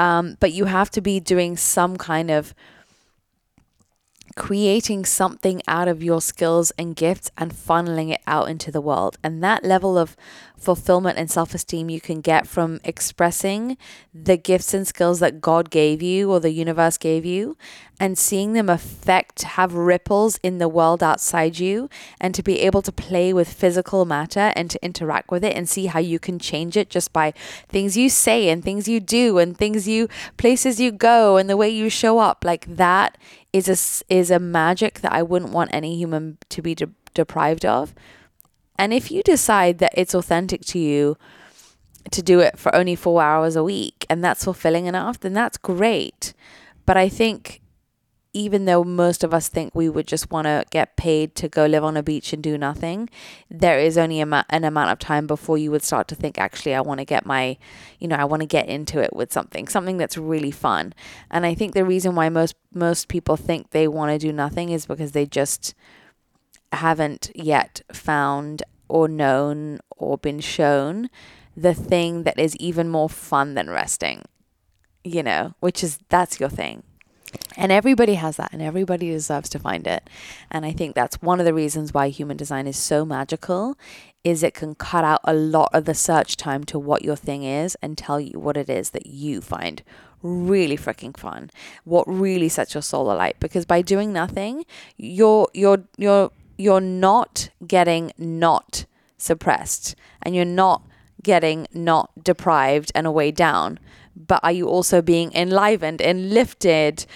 Um, 0.00 0.38
but 0.40 0.52
you 0.52 0.64
have 0.64 0.90
to 0.92 1.02
be 1.02 1.20
doing 1.20 1.58
some 1.58 1.98
kind 1.98 2.30
of 2.30 2.54
creating 4.36 5.04
something 5.04 5.60
out 5.66 5.88
of 5.88 6.02
your 6.02 6.20
skills 6.20 6.70
and 6.78 6.96
gifts 6.96 7.30
and 7.36 7.52
funneling 7.52 8.12
it 8.12 8.20
out 8.26 8.48
into 8.48 8.70
the 8.70 8.80
world. 8.80 9.18
And 9.22 9.42
that 9.42 9.64
level 9.64 9.98
of 9.98 10.16
fulfillment 10.56 11.18
and 11.18 11.30
self 11.30 11.54
esteem 11.54 11.88
you 11.88 12.00
can 12.00 12.20
get 12.20 12.46
from 12.46 12.80
expressing 12.84 13.76
the 14.12 14.36
gifts 14.36 14.74
and 14.74 14.86
skills 14.86 15.20
that 15.20 15.40
God 15.40 15.70
gave 15.70 16.02
you 16.02 16.30
or 16.30 16.38
the 16.38 16.50
universe 16.50 16.98
gave 16.98 17.24
you 17.24 17.56
and 18.00 18.16
seeing 18.16 18.54
them 18.54 18.70
affect, 18.70 19.42
have 19.42 19.74
ripples 19.74 20.38
in 20.42 20.56
the 20.56 20.68
world 20.68 21.02
outside 21.02 21.58
you, 21.58 21.90
and 22.18 22.34
to 22.34 22.42
be 22.42 22.60
able 22.60 22.80
to 22.80 22.90
play 22.90 23.30
with 23.34 23.52
physical 23.52 24.06
matter 24.06 24.54
and 24.56 24.70
to 24.70 24.82
interact 24.82 25.30
with 25.30 25.44
it 25.44 25.54
and 25.54 25.68
see 25.68 25.84
how 25.84 25.98
you 26.00 26.18
can 26.18 26.38
change 26.38 26.78
it 26.78 26.88
just 26.88 27.12
by 27.12 27.32
things 27.68 27.98
you 27.98 28.08
say 28.08 28.48
and 28.48 28.64
things 28.64 28.88
you 28.88 29.00
do 29.00 29.36
and 29.36 29.58
things 29.58 29.86
you, 29.86 30.08
places 30.38 30.80
you 30.80 30.90
go 30.90 31.36
and 31.36 31.50
the 31.50 31.58
way 31.58 31.68
you 31.68 31.90
show 31.90 32.18
up. 32.18 32.42
Like 32.42 32.64
that 32.74 33.18
is 33.52 33.68
a, 33.68 34.14
is 34.14 34.30
a 34.30 34.38
magic 34.38 35.00
that 35.00 35.12
I 35.12 35.22
wouldn't 35.22 35.52
want 35.52 35.70
any 35.72 35.96
human 35.96 36.38
to 36.50 36.62
be 36.62 36.74
de- 36.74 36.90
deprived 37.14 37.64
of. 37.64 37.94
And 38.78 38.92
if 38.92 39.10
you 39.10 39.22
decide 39.22 39.78
that 39.78 39.92
it's 39.94 40.14
authentic 40.14 40.62
to 40.66 40.78
you, 40.78 41.16
to 42.10 42.22
do 42.22 42.40
it 42.40 42.58
for 42.58 42.74
only 42.74 42.96
four 42.96 43.22
hours 43.22 43.56
a 43.56 43.62
week 43.62 44.06
and 44.08 44.24
that's 44.24 44.44
fulfilling 44.44 44.86
enough, 44.86 45.20
then 45.20 45.34
that's 45.34 45.58
great. 45.58 46.32
But 46.86 46.96
I 46.96 47.08
think 47.08 47.60
even 48.32 48.64
though 48.64 48.84
most 48.84 49.24
of 49.24 49.34
us 49.34 49.48
think 49.48 49.74
we 49.74 49.88
would 49.88 50.06
just 50.06 50.30
want 50.30 50.46
to 50.46 50.64
get 50.70 50.96
paid 50.96 51.34
to 51.34 51.48
go 51.48 51.66
live 51.66 51.82
on 51.82 51.96
a 51.96 52.02
beach 52.02 52.32
and 52.32 52.42
do 52.42 52.56
nothing, 52.56 53.10
there 53.50 53.78
is 53.78 53.98
only 53.98 54.20
a, 54.20 54.44
an 54.50 54.64
amount 54.64 54.90
of 54.90 54.98
time 54.98 55.26
before 55.26 55.58
you 55.58 55.70
would 55.70 55.82
start 55.82 56.06
to 56.08 56.14
think, 56.14 56.38
actually, 56.38 56.74
I 56.74 56.80
want 56.80 56.98
to 56.98 57.04
get 57.04 57.26
my, 57.26 57.56
you 57.98 58.06
know, 58.06 58.16
I 58.16 58.24
want 58.24 58.42
to 58.42 58.46
get 58.46 58.68
into 58.68 59.00
it 59.00 59.14
with 59.14 59.32
something, 59.32 59.66
something 59.66 59.96
that's 59.96 60.16
really 60.16 60.52
fun. 60.52 60.94
And 61.30 61.44
I 61.44 61.54
think 61.54 61.74
the 61.74 61.84
reason 61.84 62.14
why 62.14 62.28
most 62.28 62.54
most 62.72 63.08
people 63.08 63.36
think 63.36 63.70
they 63.70 63.88
want 63.88 64.12
to 64.12 64.18
do 64.18 64.32
nothing 64.32 64.70
is 64.70 64.86
because 64.86 65.10
they 65.10 65.26
just 65.26 65.74
haven't 66.72 67.32
yet 67.34 67.80
found 67.92 68.62
or 68.88 69.08
known 69.08 69.80
or 69.96 70.16
been 70.16 70.38
shown 70.38 71.10
the 71.56 71.74
thing 71.74 72.22
that 72.22 72.38
is 72.38 72.54
even 72.56 72.88
more 72.88 73.08
fun 73.08 73.54
than 73.54 73.68
resting. 73.68 74.22
You 75.02 75.24
know, 75.24 75.54
which 75.58 75.82
is 75.82 75.98
that's 76.08 76.38
your 76.38 76.50
thing 76.50 76.84
and 77.56 77.72
everybody 77.72 78.14
has 78.14 78.36
that, 78.36 78.52
and 78.52 78.62
everybody 78.62 79.10
deserves 79.10 79.48
to 79.50 79.58
find 79.58 79.86
it. 79.86 80.08
And 80.50 80.64
I 80.64 80.72
think 80.72 80.94
that's 80.94 81.20
one 81.22 81.40
of 81.40 81.46
the 81.46 81.54
reasons 81.54 81.94
why 81.94 82.08
human 82.08 82.36
design 82.36 82.66
is 82.66 82.76
so 82.76 83.04
magical 83.04 83.76
is 84.22 84.42
it 84.42 84.54
can 84.54 84.74
cut 84.74 85.04
out 85.04 85.20
a 85.24 85.32
lot 85.32 85.70
of 85.72 85.84
the 85.86 85.94
search 85.94 86.36
time 86.36 86.64
to 86.64 86.78
what 86.78 87.04
your 87.04 87.16
thing 87.16 87.42
is 87.42 87.76
and 87.80 87.96
tell 87.96 88.20
you 88.20 88.38
what 88.38 88.56
it 88.56 88.68
is 88.68 88.90
that 88.90 89.06
you 89.06 89.40
find 89.40 89.82
really 90.22 90.76
freaking 90.76 91.16
fun. 91.16 91.50
What 91.84 92.06
really 92.06 92.48
sets 92.48 92.74
your 92.74 92.82
soul 92.82 93.10
alight 93.10 93.36
because 93.40 93.64
by 93.64 93.82
doing 93.82 94.12
nothing, 94.12 94.66
you're 94.96 95.48
you're 95.54 95.84
you're 95.96 96.30
you're 96.58 96.80
not 96.80 97.48
getting 97.66 98.12
not 98.18 98.84
suppressed 99.16 99.94
and 100.22 100.34
you're 100.34 100.44
not 100.44 100.82
getting 101.22 101.66
not 101.72 102.10
deprived 102.22 102.92
and 102.94 103.06
a 103.06 103.10
way 103.10 103.30
down 103.30 103.78
but 104.16 104.40
are 104.42 104.52
you 104.52 104.68
also 104.68 105.02
being 105.02 105.32
enlivened 105.34 106.00
and 106.02 106.30
lifted, 106.30 107.06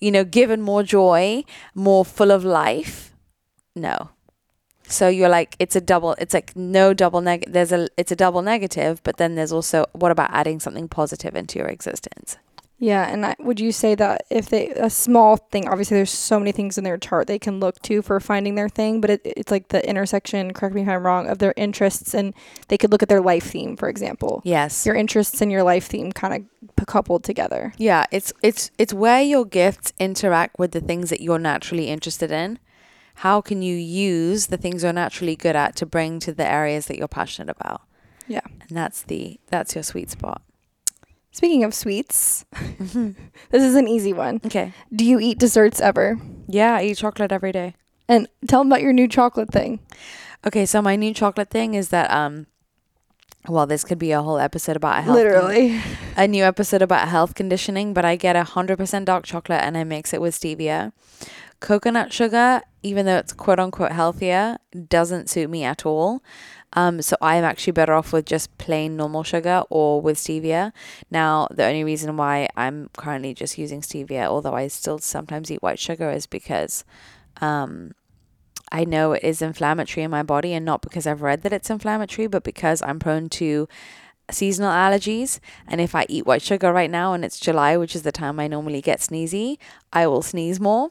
you 0.00 0.10
know, 0.10 0.24
given 0.24 0.60
more 0.60 0.82
joy, 0.82 1.44
more 1.74 2.04
full 2.04 2.30
of 2.30 2.44
life? 2.44 3.12
No. 3.74 4.10
So 4.84 5.08
you're 5.08 5.28
like 5.28 5.54
it's 5.60 5.76
a 5.76 5.80
double 5.80 6.14
it's 6.18 6.34
like 6.34 6.56
no 6.56 6.92
double 6.92 7.20
neg 7.20 7.44
there's 7.46 7.70
a 7.70 7.88
it's 7.96 8.10
a 8.10 8.16
double 8.16 8.42
negative, 8.42 9.00
but 9.04 9.18
then 9.18 9.36
there's 9.36 9.52
also 9.52 9.86
what 9.92 10.10
about 10.10 10.30
adding 10.32 10.58
something 10.58 10.88
positive 10.88 11.36
into 11.36 11.58
your 11.58 11.68
existence? 11.68 12.36
Yeah, 12.80 13.06
and 13.06 13.26
I, 13.26 13.36
would 13.38 13.60
you 13.60 13.72
say 13.72 13.94
that 13.96 14.24
if 14.30 14.48
they 14.48 14.70
a 14.70 14.88
small 14.88 15.36
thing, 15.36 15.68
obviously 15.68 15.98
there's 15.98 16.10
so 16.10 16.38
many 16.38 16.50
things 16.50 16.78
in 16.78 16.84
their 16.84 16.96
chart 16.96 17.26
they 17.26 17.38
can 17.38 17.60
look 17.60 17.80
to 17.82 18.00
for 18.00 18.18
finding 18.20 18.54
their 18.54 18.70
thing, 18.70 19.02
but 19.02 19.10
it, 19.10 19.20
it's 19.22 19.50
like 19.50 19.68
the 19.68 19.86
intersection. 19.86 20.54
Correct 20.54 20.74
me 20.74 20.80
if 20.80 20.88
I'm 20.88 21.04
wrong. 21.04 21.28
Of 21.28 21.38
their 21.38 21.52
interests, 21.58 22.14
and 22.14 22.32
they 22.68 22.78
could 22.78 22.90
look 22.90 23.02
at 23.02 23.10
their 23.10 23.20
life 23.20 23.50
theme, 23.50 23.76
for 23.76 23.90
example. 23.90 24.40
Yes, 24.44 24.86
your 24.86 24.94
interests 24.94 25.42
and 25.42 25.52
your 25.52 25.62
life 25.62 25.88
theme 25.88 26.10
kind 26.10 26.48
of 26.78 26.86
coupled 26.86 27.22
together. 27.22 27.74
Yeah, 27.76 28.06
it's 28.10 28.32
it's 28.42 28.70
it's 28.78 28.94
where 28.94 29.20
your 29.20 29.44
gifts 29.44 29.92
interact 29.98 30.58
with 30.58 30.72
the 30.72 30.80
things 30.80 31.10
that 31.10 31.20
you're 31.20 31.38
naturally 31.38 31.88
interested 31.88 32.32
in. 32.32 32.58
How 33.16 33.42
can 33.42 33.60
you 33.60 33.76
use 33.76 34.46
the 34.46 34.56
things 34.56 34.82
you're 34.82 34.94
naturally 34.94 35.36
good 35.36 35.54
at 35.54 35.76
to 35.76 35.84
bring 35.84 36.18
to 36.20 36.32
the 36.32 36.46
areas 36.46 36.86
that 36.86 36.96
you're 36.96 37.08
passionate 37.08 37.54
about? 37.54 37.82
Yeah, 38.26 38.40
and 38.46 38.70
that's 38.70 39.02
the 39.02 39.38
that's 39.48 39.74
your 39.74 39.84
sweet 39.84 40.10
spot. 40.10 40.40
Speaking 41.32 41.64
of 41.64 41.74
sweets, 41.74 42.44
mm-hmm. 42.54 43.12
this 43.50 43.62
is 43.62 43.76
an 43.76 43.86
easy 43.86 44.12
one. 44.12 44.40
Okay. 44.44 44.72
Do 44.94 45.04
you 45.04 45.20
eat 45.20 45.38
desserts 45.38 45.80
ever? 45.80 46.18
Yeah, 46.48 46.76
I 46.76 46.84
eat 46.84 46.96
chocolate 46.96 47.32
every 47.32 47.52
day. 47.52 47.74
And 48.08 48.28
tell 48.48 48.60
them 48.60 48.68
about 48.68 48.82
your 48.82 48.92
new 48.92 49.06
chocolate 49.06 49.52
thing. 49.52 49.78
Okay, 50.44 50.66
so 50.66 50.82
my 50.82 50.96
new 50.96 51.14
chocolate 51.14 51.50
thing 51.50 51.74
is 51.74 51.90
that 51.90 52.10
um 52.10 52.46
well, 53.48 53.66
this 53.66 53.84
could 53.84 53.98
be 53.98 54.12
a 54.12 54.20
whole 54.20 54.38
episode 54.38 54.76
about 54.76 55.02
health. 55.02 55.16
Literally. 55.16 55.80
Con- 55.80 55.96
a 56.16 56.28
new 56.28 56.44
episode 56.44 56.82
about 56.82 57.08
health 57.08 57.34
conditioning, 57.34 57.94
but 57.94 58.04
I 58.04 58.16
get 58.16 58.36
a 58.36 58.42
100% 58.42 59.04
dark 59.06 59.24
chocolate 59.24 59.62
and 59.62 59.78
I 59.78 59.84
mix 59.84 60.12
it 60.12 60.20
with 60.20 60.38
stevia. 60.38 60.92
Coconut 61.58 62.12
sugar, 62.12 62.60
even 62.82 63.06
though 63.06 63.16
it's 63.16 63.32
quote 63.32 63.58
unquote 63.58 63.92
healthier, 63.92 64.58
doesn't 64.88 65.30
suit 65.30 65.48
me 65.48 65.64
at 65.64 65.86
all. 65.86 66.22
Um, 66.74 67.02
so 67.02 67.16
I'm 67.20 67.44
actually 67.44 67.72
better 67.72 67.94
off 67.94 68.12
with 68.12 68.26
just 68.26 68.56
plain 68.58 68.96
normal 68.96 69.24
sugar 69.24 69.64
or 69.70 70.00
with 70.00 70.18
stevia. 70.18 70.72
Now, 71.10 71.48
the 71.50 71.64
only 71.64 71.82
reason 71.82 72.16
why 72.16 72.48
I'm 72.56 72.90
currently 72.96 73.34
just 73.34 73.58
using 73.58 73.80
stevia, 73.80 74.26
although 74.26 74.54
I 74.54 74.68
still 74.68 74.98
sometimes 74.98 75.50
eat 75.50 75.62
white 75.62 75.80
sugar, 75.80 76.10
is 76.10 76.26
because 76.26 76.84
um, 77.40 77.92
I 78.70 78.84
know 78.84 79.12
it 79.12 79.24
is 79.24 79.42
inflammatory 79.42 80.04
in 80.04 80.10
my 80.10 80.22
body, 80.22 80.52
and 80.52 80.64
not 80.64 80.82
because 80.82 81.06
I've 81.06 81.22
read 81.22 81.42
that 81.42 81.52
it's 81.52 81.70
inflammatory, 81.70 82.28
but 82.28 82.44
because 82.44 82.82
I'm 82.82 83.00
prone 83.00 83.28
to 83.30 83.68
seasonal 84.30 84.70
allergies. 84.70 85.40
And 85.66 85.80
if 85.80 85.94
I 85.94 86.06
eat 86.08 86.26
white 86.26 86.42
sugar 86.42 86.72
right 86.72 86.90
now 86.90 87.12
and 87.12 87.24
it's 87.24 87.40
July, 87.40 87.76
which 87.76 87.96
is 87.96 88.02
the 88.02 88.12
time 88.12 88.38
I 88.38 88.46
normally 88.46 88.80
get 88.80 89.00
sneezy, 89.00 89.58
I 89.92 90.06
will 90.06 90.22
sneeze 90.22 90.60
more. 90.60 90.90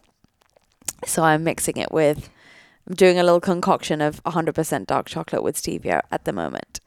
So 1.05 1.23
I'm 1.23 1.43
mixing 1.43 1.77
it 1.77 1.91
with 1.91 2.29
I'm 2.89 2.95
doing 2.95 3.19
a 3.19 3.23
little 3.23 3.39
concoction 3.39 4.01
of 4.01 4.23
100% 4.23 4.87
dark 4.87 5.07
chocolate 5.07 5.43
with 5.43 5.55
stevia 5.55 6.01
at 6.11 6.25
the 6.25 6.33
moment. 6.33 6.79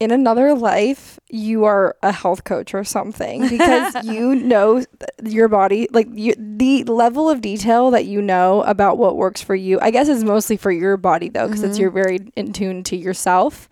In 0.00 0.10
another 0.10 0.54
life, 0.54 1.20
you 1.30 1.64
are 1.64 1.96
a 2.02 2.10
health 2.10 2.42
coach 2.42 2.74
or 2.74 2.82
something 2.82 3.48
because 3.48 4.04
you 4.04 4.34
know 4.34 4.84
your 5.22 5.46
body, 5.46 5.86
like 5.92 6.08
you, 6.10 6.34
the 6.36 6.82
level 6.84 7.30
of 7.30 7.40
detail 7.40 7.92
that 7.92 8.04
you 8.04 8.20
know 8.20 8.62
about 8.62 8.98
what 8.98 9.16
works 9.16 9.40
for 9.40 9.54
you. 9.54 9.78
I 9.80 9.92
guess 9.92 10.08
is 10.08 10.24
mostly 10.24 10.56
for 10.56 10.72
your 10.72 10.96
body 10.96 11.28
though, 11.28 11.46
because 11.46 11.60
mm-hmm. 11.60 11.70
it's 11.70 11.78
you're 11.78 11.90
very 11.92 12.32
in 12.34 12.52
tune 12.52 12.82
to 12.84 12.96
yourself. 12.96 13.68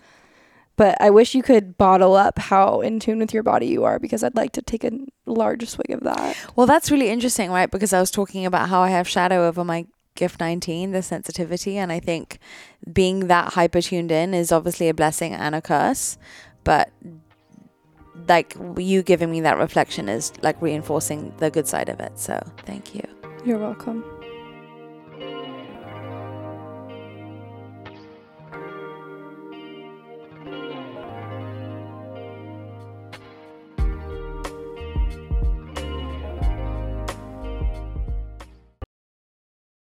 But 0.76 0.96
I 1.00 1.10
wish 1.10 1.34
you 1.34 1.42
could 1.42 1.76
bottle 1.76 2.14
up 2.14 2.38
how 2.38 2.80
in 2.80 2.98
tune 2.98 3.18
with 3.18 3.34
your 3.34 3.42
body 3.42 3.66
you 3.66 3.84
are 3.84 3.98
because 3.98 4.24
I'd 4.24 4.36
like 4.36 4.52
to 4.52 4.62
take 4.62 4.84
a 4.84 4.90
large 5.26 5.68
swig 5.68 5.90
of 5.90 6.00
that. 6.00 6.36
Well, 6.56 6.66
that's 6.66 6.90
really 6.90 7.08
interesting, 7.08 7.50
right? 7.50 7.70
Because 7.70 7.92
I 7.92 8.00
was 8.00 8.10
talking 8.10 8.46
about 8.46 8.68
how 8.68 8.80
I 8.80 8.88
have 8.88 9.06
shadow 9.06 9.46
over 9.46 9.64
my 9.64 9.86
gift 10.14 10.40
19 10.40 10.92
the 10.92 11.02
sensitivity 11.02 11.78
and 11.78 11.90
i 11.90 11.98
think 11.98 12.38
being 12.92 13.28
that 13.28 13.54
hyper 13.54 13.80
tuned 13.80 14.12
in 14.12 14.34
is 14.34 14.52
obviously 14.52 14.88
a 14.88 14.94
blessing 14.94 15.32
and 15.32 15.54
a 15.54 15.60
curse 15.60 16.18
but 16.64 16.90
like 18.28 18.56
you 18.76 19.02
giving 19.02 19.30
me 19.30 19.40
that 19.40 19.58
reflection 19.58 20.08
is 20.08 20.32
like 20.42 20.60
reinforcing 20.60 21.34
the 21.38 21.50
good 21.50 21.66
side 21.66 21.88
of 21.88 21.98
it 22.00 22.18
so 22.18 22.38
thank 22.66 22.94
you. 22.94 23.02
You're 23.44 23.58
welcome 23.58 24.04